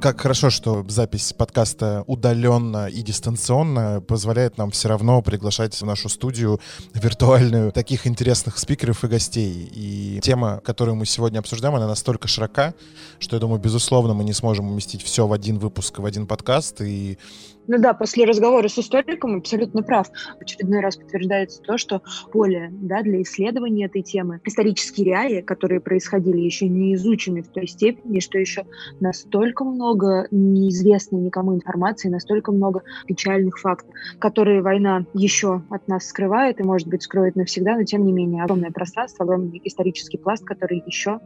[0.00, 6.08] Как хорошо, что запись подкаста удаленно и дистанционно позволяет нам все равно приглашать в нашу
[6.08, 6.58] студию
[6.94, 9.70] виртуальную таких интересных спикеров и гостей.
[9.74, 12.72] И тема, которую мы сегодня обсуждаем, она настолько широка,
[13.18, 16.80] что, я думаю, безусловно, мы не сможем уместить все в один выпуск, в один подкаст.
[16.80, 17.18] И
[17.66, 20.08] ну да, после разговора с историком абсолютно прав.
[20.08, 25.80] В очередной раз подтверждается то, что поле да, для исследования этой темы, исторические реалии, которые
[25.80, 28.64] происходили, еще не изучены в той степени, что еще
[29.00, 36.60] настолько много неизвестной никому информации, настолько много печальных фактов, которые война еще от нас скрывает
[36.60, 40.82] и, может быть, скроет навсегда, но тем не менее огромное пространство, огромный исторический пласт, который
[40.86, 41.20] еще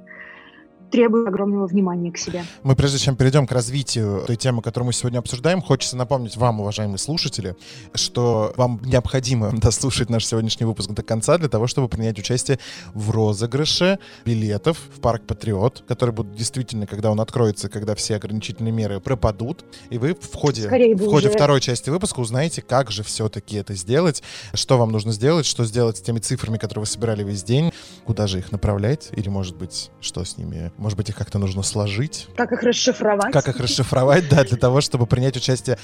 [0.94, 2.44] требует огромного внимания к себе.
[2.62, 6.60] Мы прежде чем перейдем к развитию той темы, которую мы сегодня обсуждаем, хочется напомнить вам,
[6.60, 7.56] уважаемые слушатели,
[7.94, 12.60] что вам необходимо дослушать наш сегодняшний выпуск до конца для того, чтобы принять участие
[12.94, 18.72] в розыгрыше билетов в парк Патриот, который будет действительно, когда он откроется, когда все ограничительные
[18.72, 23.56] меры пропадут, и вы в ходе, в ходе второй части выпуска узнаете, как же все-таки
[23.56, 27.42] это сделать, что вам нужно сделать, что сделать с теми цифрами, которые вы собирали весь
[27.42, 27.72] день,
[28.04, 31.62] куда же их направлять, или, может быть, что с ними может быть, их как-то нужно
[31.62, 32.28] сложить.
[32.36, 33.32] Как их расшифровать.
[33.32, 35.78] Как их расшифровать, да, для того, чтобы принять участие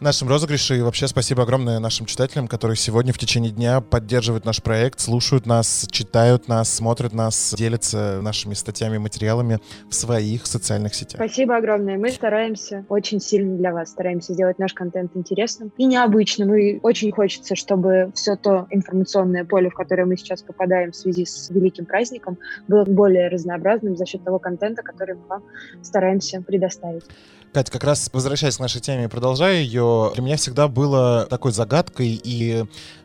[0.00, 0.78] нашем розыгрыше.
[0.78, 5.46] И вообще спасибо огромное нашим читателям, которые сегодня в течение дня поддерживают наш проект, слушают
[5.46, 11.20] нас, читают нас, смотрят нас, делятся нашими статьями и материалами в своих социальных сетях.
[11.20, 11.98] Спасибо огромное.
[11.98, 16.54] Мы стараемся очень сильно для вас, стараемся сделать наш контент интересным и необычным.
[16.54, 21.24] И очень хочется, чтобы все то информационное поле, в которое мы сейчас попадаем в связи
[21.24, 25.42] с великим праздником, было более разнообразным за счет того контента, который мы вам
[25.82, 27.04] стараемся предоставить.
[27.54, 31.52] Катя, как раз возвращаясь к нашей теме и продолжая ее, для меня всегда было такой
[31.52, 32.64] загадкой и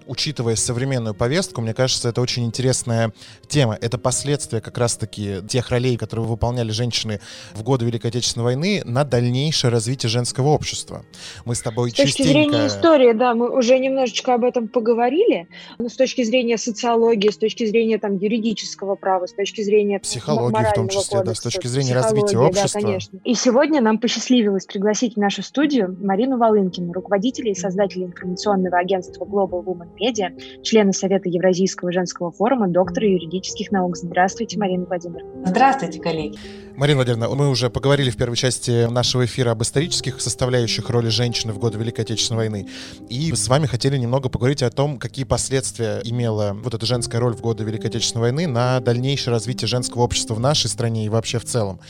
[0.10, 3.14] учитывая современную повестку, мне кажется, это очень интересная
[3.48, 3.78] тема.
[3.80, 7.22] Это последствия как раз-таки тех ролей, которые выполняли женщины
[7.54, 11.06] в годы Великой Отечественной войны на дальнейшее развитие женского общества.
[11.46, 12.32] Мы с тобой с точки частенько...
[12.32, 17.38] зрения истории, да, мы уже немножечко об этом поговорили, но с точки зрения социологии, с
[17.38, 21.40] точки зрения там юридического права, с точки зрения психологии в том числе, кодекса, да, с
[21.40, 22.82] точки зрения развития общества.
[22.82, 23.20] Да, конечно.
[23.24, 29.24] И сегодня нам посчастливилось пригласить в нашу студию Марину Волынкину, руководителя и создателя информационного агентства
[29.24, 30.30] Global Woman Media,
[30.64, 33.98] члена Совета Евразийского женского форума, доктора юридических наук.
[33.98, 35.46] Здравствуйте, Марина Владимировна.
[35.46, 36.38] Здравствуйте, коллеги.
[36.76, 41.52] Марина Владимировна, мы уже поговорили в первой части нашего эфира об исторических составляющих роли женщины
[41.52, 42.68] в годы Великой Отечественной войны.
[43.10, 47.34] И с вами хотели немного поговорить о том, какие последствия имела вот эта женская роль
[47.34, 51.40] в годы Великой Отечественной войны на дальнейшее развитие женского общества в нашей стране и вообще
[51.40, 51.82] в целом.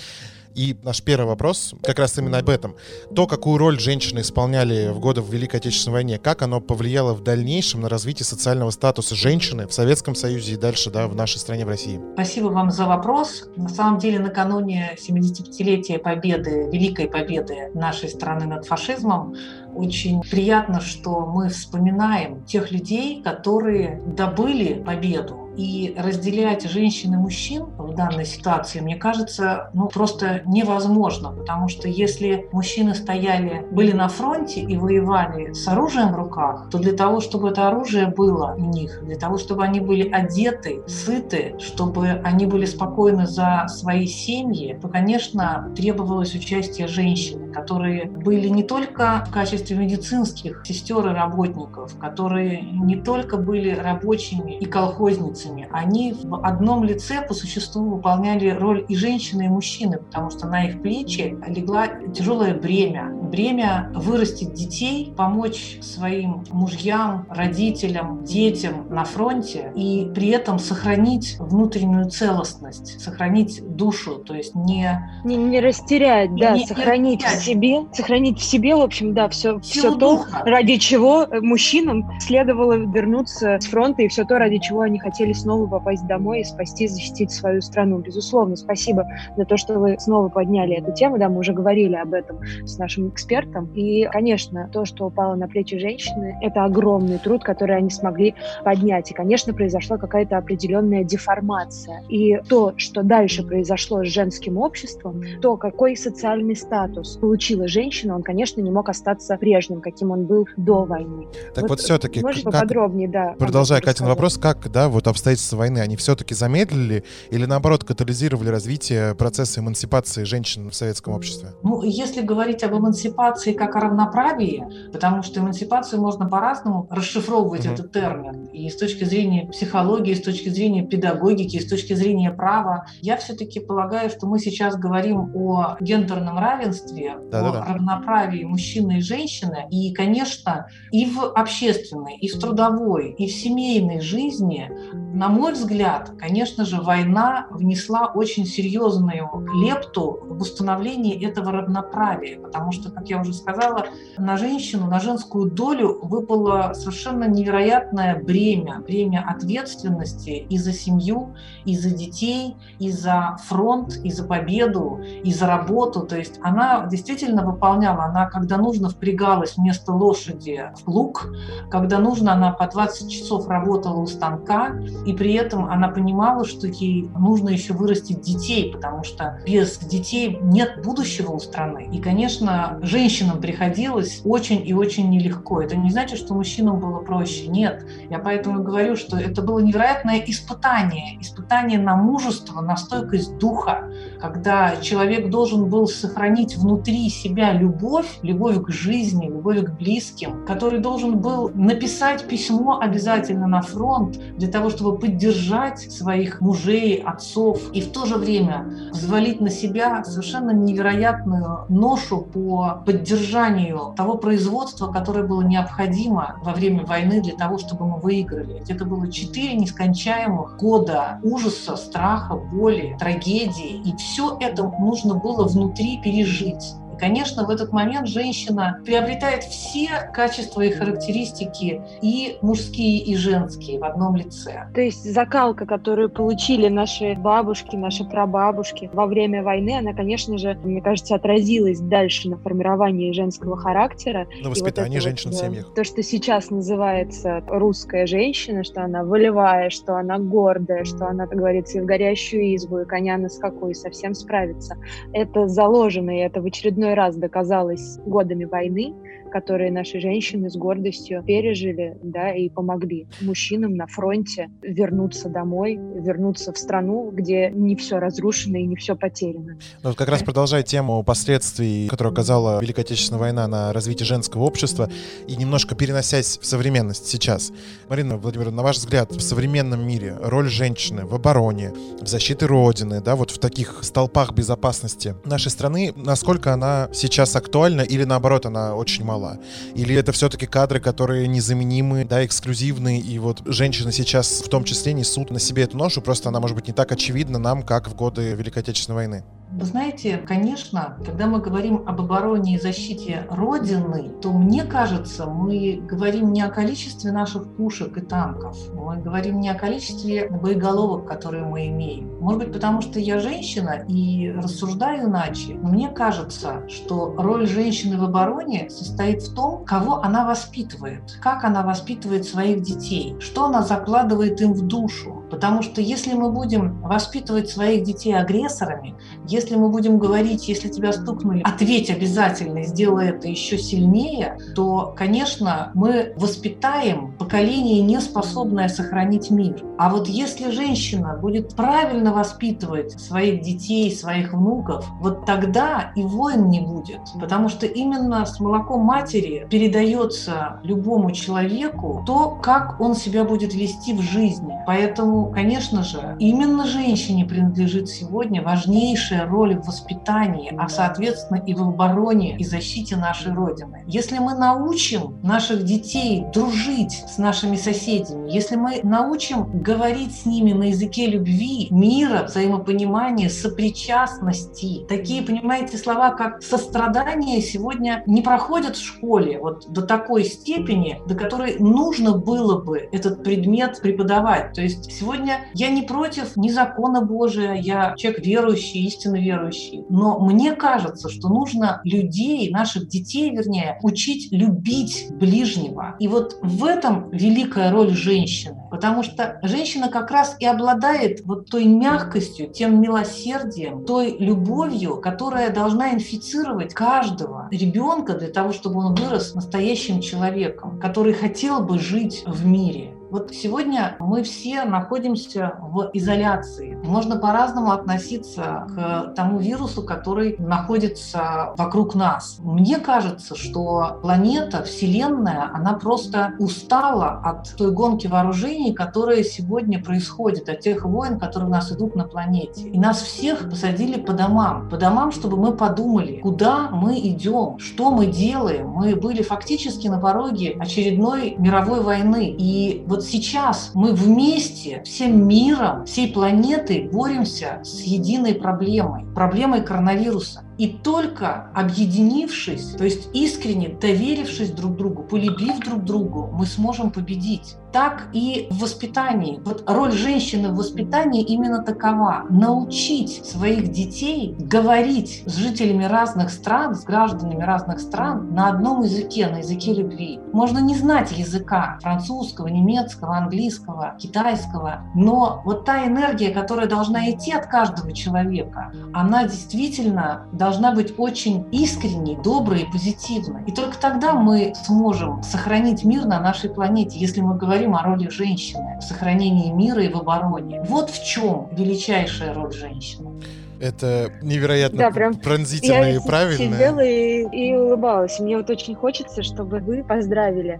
[0.59, 2.75] И наш первый вопрос как раз именно об этом.
[3.15, 7.79] То, какую роль женщины исполняли в годы Великой Отечественной войне, как оно повлияло в дальнейшем
[7.79, 11.69] на развитие социального статуса женщины в Советском Союзе и дальше да, в нашей стране, в
[11.69, 12.01] России?
[12.15, 13.45] Спасибо вам за вопрос.
[13.55, 19.35] На самом деле, накануне 75-летия победы, Великой победы нашей страны над фашизмом,
[19.75, 27.65] очень приятно, что мы вспоминаем тех людей, которые добыли победу, и разделять женщин и мужчин
[27.77, 34.07] в данной ситуации, мне кажется, ну, просто невозможно, потому что если мужчины стояли, были на
[34.07, 38.61] фронте и воевали с оружием в руках, то для того, чтобы это оружие было у
[38.61, 44.79] них, для того, чтобы они были одеты, сыты, чтобы они были спокойны за свои семьи,
[44.81, 51.97] то, конечно, требовалось участие женщин, которые были не только в качестве медицинских сестер и работников,
[51.97, 58.85] которые не только были рабочими и колхозницами, они в одном лице по существу выполняли роль
[58.87, 63.09] и женщины, и мужчины, потому что на их плечи легла тяжелое бремя.
[63.09, 72.09] Бремя вырастить детей, помочь своим мужьям, родителям, детям на фронте и при этом сохранить внутреннюю
[72.09, 74.99] целостность, сохранить душу, то есть не...
[75.23, 79.29] Не, не растерять, да, не, сохранить не в себе, сохранить в себе, в общем, да,
[79.29, 84.81] все, все то, ради чего мужчинам следовало вернуться с фронта и все то, ради чего
[84.81, 87.99] они хотели снова попасть домой и спасти, защитить свою страну.
[87.99, 91.17] Безусловно, спасибо за то, что вы снова подняли эту тему.
[91.17, 93.71] Да, мы уже говорили об этом с нашим экспертом.
[93.73, 99.11] И, конечно, то, что упало на плечи женщины, это огромный труд, который они смогли поднять.
[99.11, 102.03] И, конечно, произошла какая-то определенная деформация.
[102.09, 108.23] И то, что дальше произошло с женским обществом, то, какой социальный статус получила женщина, он,
[108.23, 111.27] конечно, не мог остаться прежним, каким он был до войны.
[111.53, 112.21] Так вот, вот все-таки...
[112.21, 113.35] Можно как, поподробнее, да.
[113.39, 119.15] Продолжая Катин вопрос, как, да, вот обстоятельства войны, они все-таки замедлили или, наоборот, катализировали развитие
[119.15, 121.49] процесса эмансипации женщин в советском обществе?
[121.63, 127.73] Ну, если говорить об эмансипации как о равноправии, потому что эмансипацию можно по-разному расшифровывать угу.
[127.73, 128.45] этот термин.
[128.45, 132.85] И с точки зрения психологии, и с точки зрения педагогики, и с точки зрения права,
[133.01, 139.01] я все-таки полагаю, что мы сейчас говорим о гендерном равенстве, да, о равноправии мужчины и
[139.01, 139.28] женщины.
[139.71, 144.69] И, конечно, и в общественной, и в трудовой, и в семейной жизни
[145.13, 152.71] на мой взгляд, конечно же, война внесла очень серьезную лепту в установление этого равноправия, потому
[152.71, 153.87] что, как я уже сказала,
[154.17, 161.75] на женщину, на женскую долю выпало совершенно невероятное бремя, бремя ответственности и за семью, и
[161.75, 166.01] за детей, и за фронт, и за победу, и за работу.
[166.01, 168.89] То есть она действительно выполняла, она, когда нужно,
[169.19, 171.27] впрягалась вместо лошади в лук,
[171.69, 176.67] когда нужно, она по 20 часов работала у станка, и при этом она понимала, что
[176.67, 181.89] ей нужно еще вырастить детей, потому что без детей нет будущего у страны.
[181.91, 185.61] И, конечно, женщинам приходилось очень и очень нелегко.
[185.61, 187.47] Это не значит, что мужчинам было проще.
[187.47, 187.85] Нет.
[188.09, 191.19] Я поэтому говорю, что это было невероятное испытание.
[191.19, 198.63] Испытание на мужество, на стойкость духа, когда человек должен был сохранить внутри себя любовь, любовь
[198.63, 204.69] к жизни, любовь к близким, который должен был написать письмо обязательно на фронт для того,
[204.69, 211.65] чтобы поддержать своих мужей, отцов и в то же время взвалить на себя совершенно невероятную
[211.69, 217.99] ношу по поддержанию того производства, которое было необходимо во время войны для того, чтобы мы
[217.99, 218.61] выиграли.
[218.67, 223.81] Это было четыре нескончаемых года ужаса, страха, боли, трагедии.
[223.85, 230.61] И все это нужно было внутри пережить конечно, в этот момент женщина приобретает все качества
[230.61, 234.67] и характеристики и мужские, и женские в одном лице.
[234.73, 240.57] То есть закалка, которую получили наши бабушки, наши прабабушки во время войны, она, конечно же,
[240.63, 244.27] мне кажется, отразилась дальше на формировании женского характера.
[244.43, 245.73] На воспитании вот женщин вот, в семьях.
[245.73, 251.37] То, что сейчас называется русская женщина, что она волевая, что она гордая, что она, как
[251.37, 254.77] говорится, и в горящую избу, и коня на скаку, и совсем справится.
[255.13, 258.95] Это заложено, и это в очередной очередной раз доказалось годами войны,
[259.29, 266.53] которые наши женщины с гордостью пережили, да, и помогли мужчинам на фронте вернуться домой, вернуться
[266.53, 269.57] в страну, где не все разрушено и не все потеряно.
[269.83, 274.89] Ну, как раз продолжая тему последствий, которые оказала Великая Отечественная война на развитие женского общества,
[275.27, 277.51] и немножко переносясь в современность сейчас.
[277.89, 283.01] Марина Владимировна, на ваш взгляд, в современном мире роль женщины в обороне, в защите Родины,
[283.01, 288.75] да, вот в таких столпах безопасности нашей страны, насколько она сейчас актуальна или наоборот она
[288.75, 289.18] очень мало?
[289.19, 289.37] Мало?
[289.75, 294.93] Или это все-таки кадры, которые незаменимы, да, эксклюзивные, и вот женщины сейчас в том числе
[294.93, 297.95] несут на себе эту ношу, просто она может быть не так очевидна нам, как в
[297.95, 299.23] годы Великой Отечественной войны?
[299.51, 305.81] Вы знаете, конечно, когда мы говорим об обороне и защите Родины, то мне кажется, мы
[305.81, 311.45] говорим не о количестве наших пушек и танков, мы говорим не о количестве боеголовок, которые
[311.45, 312.18] мы имеем.
[312.19, 318.03] Может быть, потому что я женщина и рассуждаю иначе, мне кажется, что роль женщины в
[318.03, 324.41] обороне состоит в том, кого она воспитывает, как она воспитывает своих детей, что она закладывает
[324.41, 328.95] им в душу, Потому что если мы будем воспитывать своих детей агрессорами,
[329.27, 335.71] если мы будем говорить, если тебя стукнули, ответь обязательно, сделай это еще сильнее, то, конечно,
[335.73, 339.63] мы воспитаем поколение, не способное сохранить мир.
[339.77, 346.49] А вот если женщина будет правильно воспитывать своих детей, своих внуков, вот тогда и войн
[346.49, 346.99] не будет.
[347.19, 353.93] Потому что именно с молоком матери передается любому человеку то, как он себя будет вести
[353.93, 354.53] в жизни.
[354.65, 361.61] Поэтому конечно же, именно женщине принадлежит сегодня важнейшая роль в воспитании, а соответственно и в
[361.61, 363.83] обороне и защите нашей Родины.
[363.87, 370.53] Если мы научим наших детей дружить с нашими соседями, если мы научим говорить с ними
[370.53, 378.85] на языке любви, мира, взаимопонимания, сопричастности, такие, понимаете, слова, как сострадание сегодня не проходят в
[378.85, 384.53] школе вот до такой степени, до которой нужно было бы этот предмет преподавать.
[384.53, 389.83] То есть сегодня Сегодня я не против ни закона Божия, я человек верующий, истинно верующий.
[389.89, 395.95] Но мне кажется, что нужно людей, наших детей, вернее, учить любить ближнего.
[395.99, 398.61] И вот в этом великая роль женщины.
[398.69, 405.51] Потому что женщина как раз и обладает вот той мягкостью, тем милосердием, той любовью, которая
[405.51, 412.23] должна инфицировать каждого ребенка для того, чтобы он вырос настоящим человеком, который хотел бы жить
[412.27, 412.93] в мире.
[413.11, 416.77] Вот сегодня мы все находимся в изоляции.
[416.83, 422.37] Можно по-разному относиться к тому вирусу, который находится вокруг нас.
[422.43, 430.47] Мне кажется, что планета, Вселенная, она просто устала от той гонки вооружений, которая сегодня происходит,
[430.47, 432.67] от тех войн, которые у нас идут на планете.
[432.69, 434.69] И нас всех посадили по домам.
[434.69, 438.69] По домам, чтобы мы подумали, куда мы идем, что мы делаем.
[438.69, 442.35] Мы были фактически на пороге очередной мировой войны.
[442.37, 449.61] И вот вот сейчас мы вместе, всем миром, всей планетой боремся с единой проблемой, проблемой
[449.61, 450.43] коронавируса.
[450.59, 457.55] И только объединившись, то есть искренне доверившись друг другу, полюбив друг другу, мы сможем победить.
[457.71, 459.39] Так и в воспитании.
[459.45, 462.25] Вот роль женщины в воспитании именно такова.
[462.29, 469.27] Научить своих детей говорить с жителями разных стран, с гражданами разных стран на одном языке,
[469.27, 470.19] на языке любви.
[470.33, 477.31] Можно не знать языка французского, немецкого, английского, китайского, но вот та энергия, которая должна идти
[477.31, 483.43] от каждого человека, она действительно должна должна быть очень искренней, доброй и позитивной.
[483.45, 488.09] И только тогда мы сможем сохранить мир на нашей планете, если мы говорим о роли
[488.09, 490.63] женщины в сохранении мира и в обороне.
[490.67, 493.21] Вот в чем величайшая роль женщины.
[493.61, 496.55] Это невероятно Да, прям пронзительно Я и правильно.
[496.55, 498.19] сидела и, и улыбалась.
[498.19, 500.59] Мне вот очень хочется, чтобы вы поздравили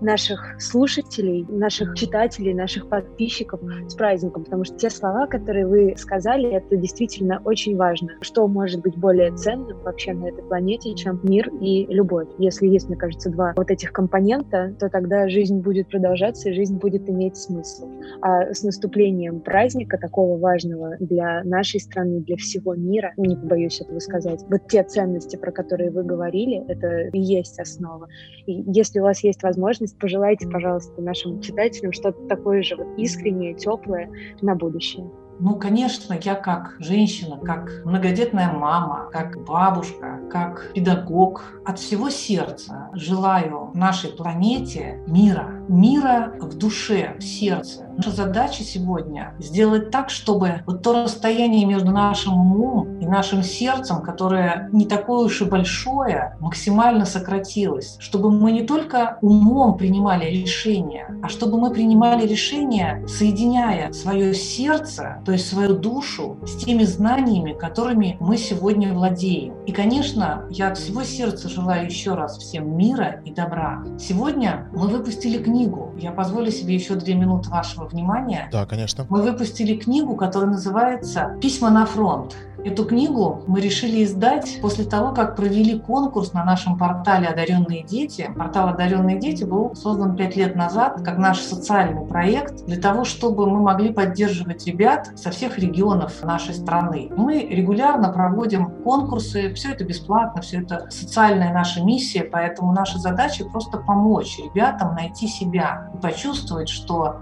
[0.00, 6.50] наших слушателей, наших читателей, наших подписчиков с праздником, потому что те слова, которые вы сказали,
[6.50, 8.10] это действительно очень важно.
[8.20, 12.28] Что может быть более ценным вообще на этой планете, чем мир и любовь?
[12.38, 16.78] Если есть, мне кажется, два вот этих компонента, то тогда жизнь будет продолжаться, и жизнь
[16.78, 17.88] будет иметь смысл.
[18.22, 23.98] А с наступлением праздника, такого важного для нашей страны, для всего мира, не побоюсь этого
[23.98, 28.08] сказать, вот те ценности, про которые вы говорили, это и есть основа.
[28.46, 32.86] И если у вас есть возможность, возможность, пожелайте, пожалуйста, нашим читателям что-то такое же вот
[32.98, 34.10] искреннее, теплое
[34.42, 35.10] на будущее.
[35.42, 42.90] Ну, конечно, я как женщина, как многодетная мама, как бабушка, как педагог от всего сердца
[42.92, 47.89] желаю нашей планете мира, мира в душе, в сердце.
[48.00, 54.00] Наша задача сегодня сделать так, чтобы вот то расстояние между нашим умом и нашим сердцем,
[54.00, 57.98] которое не такое уж и большое, максимально сократилось.
[57.98, 65.20] Чтобы мы не только умом принимали решения, а чтобы мы принимали решения, соединяя свое сердце,
[65.26, 69.56] то есть свою душу с теми знаниями, которыми мы сегодня владеем.
[69.66, 73.84] И, конечно, я от всего сердца желаю еще раз всем мира и добра.
[73.98, 75.92] Сегодня мы выпустили книгу.
[75.98, 78.48] Я позволю себе еще две минуты вашего внимания.
[78.52, 79.06] Да, конечно.
[79.08, 82.36] Мы выпустили книгу, которая называется «Письма на фронт».
[82.62, 88.30] Эту книгу мы решили издать после того, как провели конкурс на нашем портале «Одаренные дети».
[88.36, 93.48] Портал «Одаренные дети» был создан пять лет назад как наш социальный проект для того, чтобы
[93.48, 97.10] мы могли поддерживать ребят со всех регионов нашей страны.
[97.16, 103.46] Мы регулярно проводим конкурсы, все это бесплатно, все это социальная наша миссия, поэтому наша задача
[103.46, 107.20] просто помочь ребятам найти себя и почувствовать, что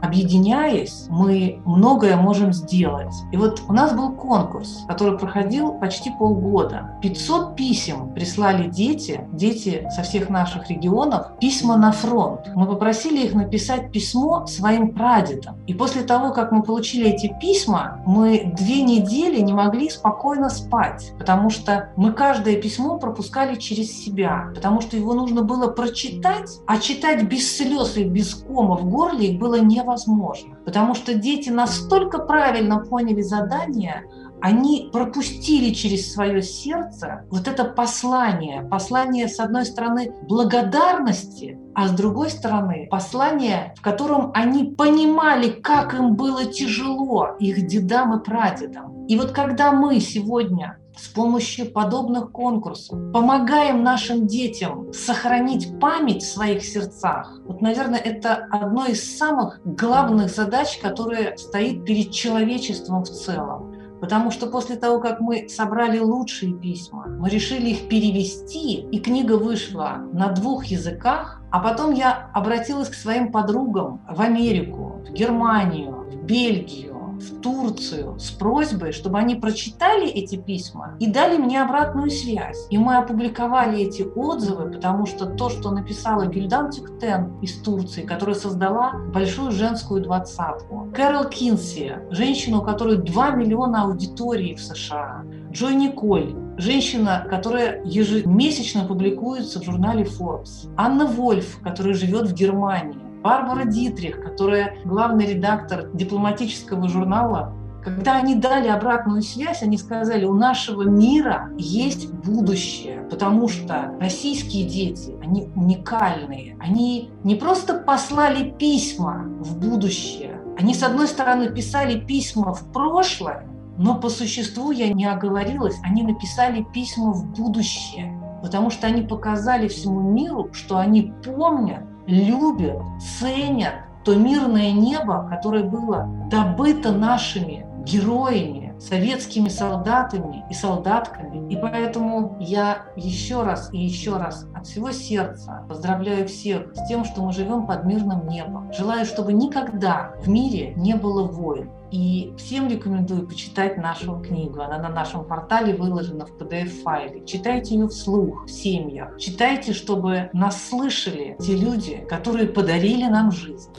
[0.58, 3.14] объединяясь, мы многое можем сделать.
[3.32, 6.98] И вот у нас был конкурс, который проходил почти полгода.
[7.02, 12.50] 500 писем прислали дети, дети со всех наших регионов, письма на фронт.
[12.54, 15.56] Мы попросили их написать письмо своим прадедам.
[15.66, 21.12] И после того, как мы получили эти письма, мы две недели не могли спокойно спать,
[21.18, 26.78] потому что мы каждое письмо пропускали через себя, потому что его нужно было прочитать, а
[26.78, 32.18] читать без слез и без кома в горле их было невозможно, потому что дети настолько
[32.18, 34.04] правильно поняли задание,
[34.40, 38.62] они пропустили через свое сердце вот это послание.
[38.62, 45.94] Послание, с одной стороны, благодарности, а с другой стороны, послание, в котором они понимали, как
[45.94, 49.06] им было тяжело их дедам и прадедам.
[49.06, 56.32] И вот когда мы сегодня с помощью подобных конкурсов помогаем нашим детям сохранить память в
[56.32, 57.40] своих сердцах.
[57.46, 63.74] Вот, наверное, это одно из самых главных задач, которая стоит перед человечеством в целом.
[64.00, 69.36] Потому что после того, как мы собрали лучшие письма, мы решили их перевести, и книга
[69.36, 76.06] вышла на двух языках, а потом я обратилась к своим подругам в Америку, в Германию,
[76.12, 82.10] в Бельгию, в Турцию с просьбой, чтобы они прочитали эти письма и дали мне обратную
[82.10, 82.66] связь.
[82.70, 88.36] И мы опубликовали эти отзывы, потому что то, что написала Гюльдан Тюктен из Турции, которая
[88.36, 95.74] создала большую женскую двадцатку, Кэрол Кинси, женщина, у которой 2 миллиона аудитории в США, Джой
[95.74, 103.64] Николь, женщина, которая ежемесячно публикуется в журнале Forbes, Анна Вольф, которая живет в Германии, Барбара
[103.64, 107.54] Дитрих, которая главный редактор дипломатического журнала,
[107.84, 114.68] когда они дали обратную связь, они сказали, у нашего мира есть будущее, потому что российские
[114.68, 116.56] дети, они уникальные.
[116.60, 123.46] Они не просто послали письма в будущее, они, с одной стороны, писали письма в прошлое,
[123.78, 129.68] но по существу, я не оговорилась, они написали письма в будущее, потому что они показали
[129.68, 132.80] всему миру, что они помнят любят,
[133.20, 141.52] ценят то мирное небо, которое было добыто нашими героями, советскими солдатами и солдатками.
[141.52, 147.04] И поэтому я еще раз и еще раз от всего сердца поздравляю всех с тем,
[147.04, 148.72] что мы живем под мирным небом.
[148.72, 151.70] Желаю, чтобы никогда в мире не было войн.
[151.90, 154.60] И всем рекомендую почитать нашу книгу.
[154.60, 157.24] Она на нашем портале выложена в PDF-файле.
[157.24, 159.16] Читайте ее вслух в семьях.
[159.18, 163.70] Читайте, чтобы нас слышали те люди, которые подарили нам жизнь.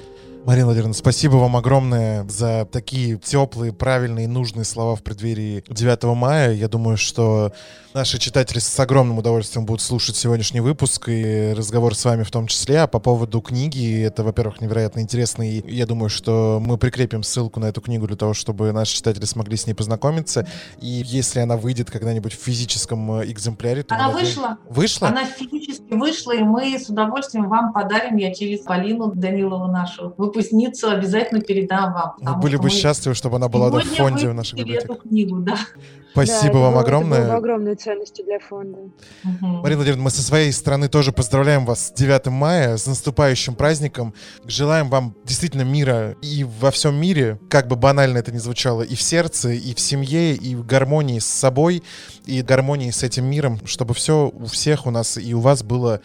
[0.45, 6.53] Марина Владимировна, спасибо вам огромное за такие теплые, правильные, нужные слова в преддверии 9 мая.
[6.53, 7.51] Я думаю, что
[7.93, 12.47] наши читатели с огромным удовольствием будут слушать сегодняшний выпуск и разговор с вами в том
[12.47, 12.81] числе.
[12.81, 17.59] А по поводу книги, это, во-первых, невероятно интересно, и я думаю, что мы прикрепим ссылку
[17.59, 20.47] на эту книгу для того, чтобы наши читатели смогли с ней познакомиться.
[20.79, 23.95] И если она выйдет когда-нибудь в физическом э, экземпляре, то...
[23.95, 24.57] Она вышла.
[24.69, 25.07] Вышла?
[25.07, 30.89] Она физически вышла, и мы с удовольствием вам подарим, я через Полину Данилову нашу выпускницу
[30.89, 32.13] обязательно передам вам.
[32.19, 32.69] Мы были бы мы...
[32.69, 34.93] счастливы, чтобы она была в фонде в нашей библиотеке.
[34.93, 35.57] эту книгу, да.
[36.11, 37.17] Спасибо да, вам было, огромное.
[37.19, 38.79] Это было огромной ценностью для фонда.
[38.79, 39.45] Угу.
[39.47, 44.13] Марина Владимировна, мы со своей стороны тоже поздравляем вас с 9 мая, с наступающим праздником.
[44.45, 48.95] Желаем вам действительно мира и во всем мире, как бы банально это ни звучало, и
[48.95, 51.83] в сердце, и в семье, и в гармонии с собой,
[52.25, 56.01] и гармонии с этим миром, чтобы все у всех у нас и у вас было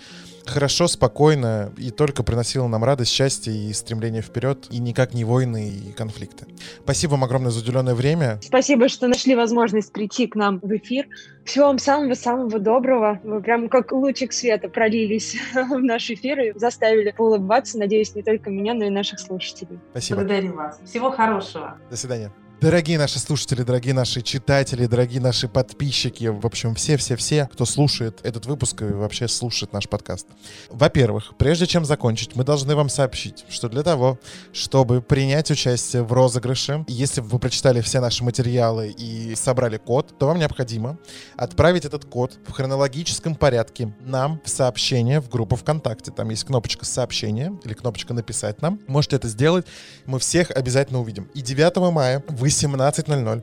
[0.46, 5.68] хорошо, спокойно и только приносило нам радость, счастье и стремление вперед, и никак не войны
[5.68, 6.46] и конфликты.
[6.82, 8.38] Спасибо вам огромное за уделенное время.
[8.42, 11.06] Спасибо, что нашли возможность прийти к нам в эфир.
[11.44, 13.20] Всего вам самого-самого доброго.
[13.22, 18.50] Вы прям как лучик света пролились в наш эфир и заставили улыбаться, надеюсь, не только
[18.50, 19.78] меня, но и наших слушателей.
[19.90, 20.20] Спасибо.
[20.20, 20.80] Благодарю вас.
[20.84, 21.78] Всего хорошего.
[21.90, 22.32] До свидания.
[22.64, 28.46] Дорогие наши слушатели, дорогие наши читатели, дорогие наши подписчики, в общем, все-все-все, кто слушает этот
[28.46, 30.26] выпуск и вообще слушает наш подкаст.
[30.70, 34.18] Во-первых, прежде чем закончить, мы должны вам сообщить, что для того,
[34.54, 40.28] чтобы принять участие в розыгрыше, если вы прочитали все наши материалы и собрали код, то
[40.28, 40.96] вам необходимо
[41.36, 46.12] отправить этот код в хронологическом порядке нам в сообщение в группу ВКонтакте.
[46.12, 48.80] Там есть кнопочка «Сообщение» или кнопочка «Написать нам».
[48.86, 49.66] Можете это сделать,
[50.06, 51.28] мы всех обязательно увидим.
[51.34, 53.42] И 9 мая вы 18.00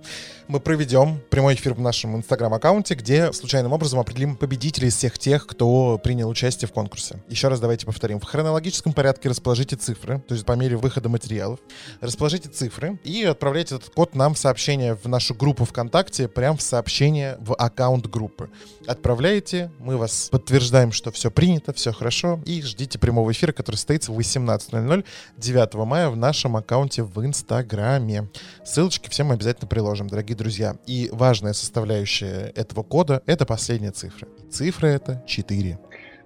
[0.51, 5.47] мы проведем прямой эфир в нашем инстаграм-аккаунте, где случайным образом определим победителей из всех тех,
[5.47, 7.23] кто принял участие в конкурсе.
[7.29, 8.19] Еще раз давайте повторим.
[8.19, 11.61] В хронологическом порядке расположите цифры, то есть по мере выхода материалов.
[12.01, 16.61] Расположите цифры и отправляйте этот код нам в сообщение в нашу группу ВКонтакте, прям в
[16.61, 18.49] сообщение в аккаунт группы.
[18.87, 24.11] Отправляете, мы вас подтверждаем, что все принято, все хорошо, и ждите прямого эфира, который состоится
[24.11, 25.05] в 18.00
[25.37, 28.27] 9 мая в нашем аккаунте в Инстаграме.
[28.65, 30.75] Ссылочки всем обязательно приложим, дорогие друзья.
[30.87, 34.27] И важная составляющая этого кода— это последняя цифра.
[34.49, 35.79] Цифра это 4.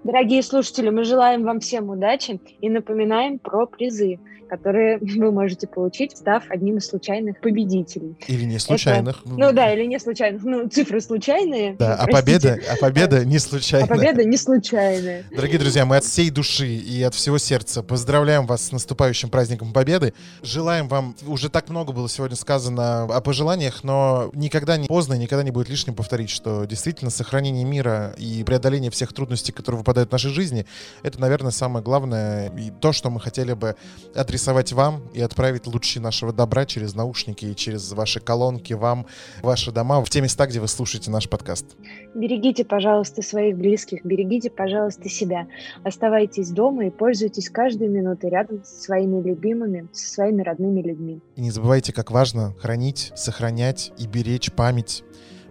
[0.04, 6.18] Дорогие слушатели, мы желаем вам всем удачи и напоминаем про призы которые вы можете получить,
[6.18, 8.16] став одним из случайных победителей.
[8.28, 9.22] Или не случайных.
[9.26, 10.44] Это, ну да, или не случайных.
[10.44, 11.76] Ну, цифры случайные.
[11.78, 13.86] Да, а победа, а победа не случайная.
[13.86, 15.24] А победа не случайная.
[15.36, 19.74] Дорогие друзья, мы от всей души и от всего сердца поздравляем вас с наступающим праздником
[19.74, 20.14] Победы.
[20.42, 25.44] Желаем вам, уже так много было сегодня сказано о пожеланиях, но никогда не поздно, никогда
[25.44, 30.12] не будет лишним повторить, что действительно сохранение мира и преодоление всех трудностей, которые выпадают в
[30.14, 30.66] нашей жизни,
[31.04, 33.76] это, наверное, самое главное и то, что мы хотели бы
[34.14, 39.06] адресовать адресовать вам и отправить лучи нашего добра через наушники и через ваши колонки вам,
[39.42, 41.78] ваши дома, в те места, где вы слушаете наш подкаст.
[42.14, 45.48] Берегите, пожалуйста, своих близких, берегите, пожалуйста, себя.
[45.86, 51.22] Оставайтесь дома и пользуйтесь каждой минутой рядом со своими любимыми, со своими родными людьми.
[51.38, 55.06] И не забывайте, как важно хранить, сохранять и беречь память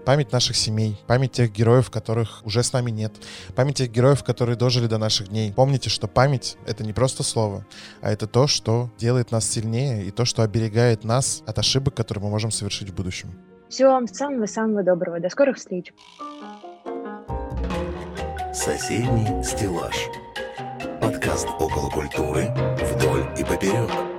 [0.05, 3.15] память наших семей, память тех героев, которых уже с нами нет,
[3.55, 5.53] память тех героев, которые дожили до наших дней.
[5.53, 7.67] Помните, что память— это не просто слово,
[8.01, 12.25] а это то, что делает нас сильнее и то, что оберегает нас от ошибок, которые
[12.25, 13.31] мы можем совершить в будущем.
[13.69, 15.21] Всего вам самого-самого доброго.
[15.21, 15.93] До скорых встреч.
[18.53, 19.97] Соседний стеллаж.
[21.01, 24.14] Подкаст около культуры вдоль и поперек.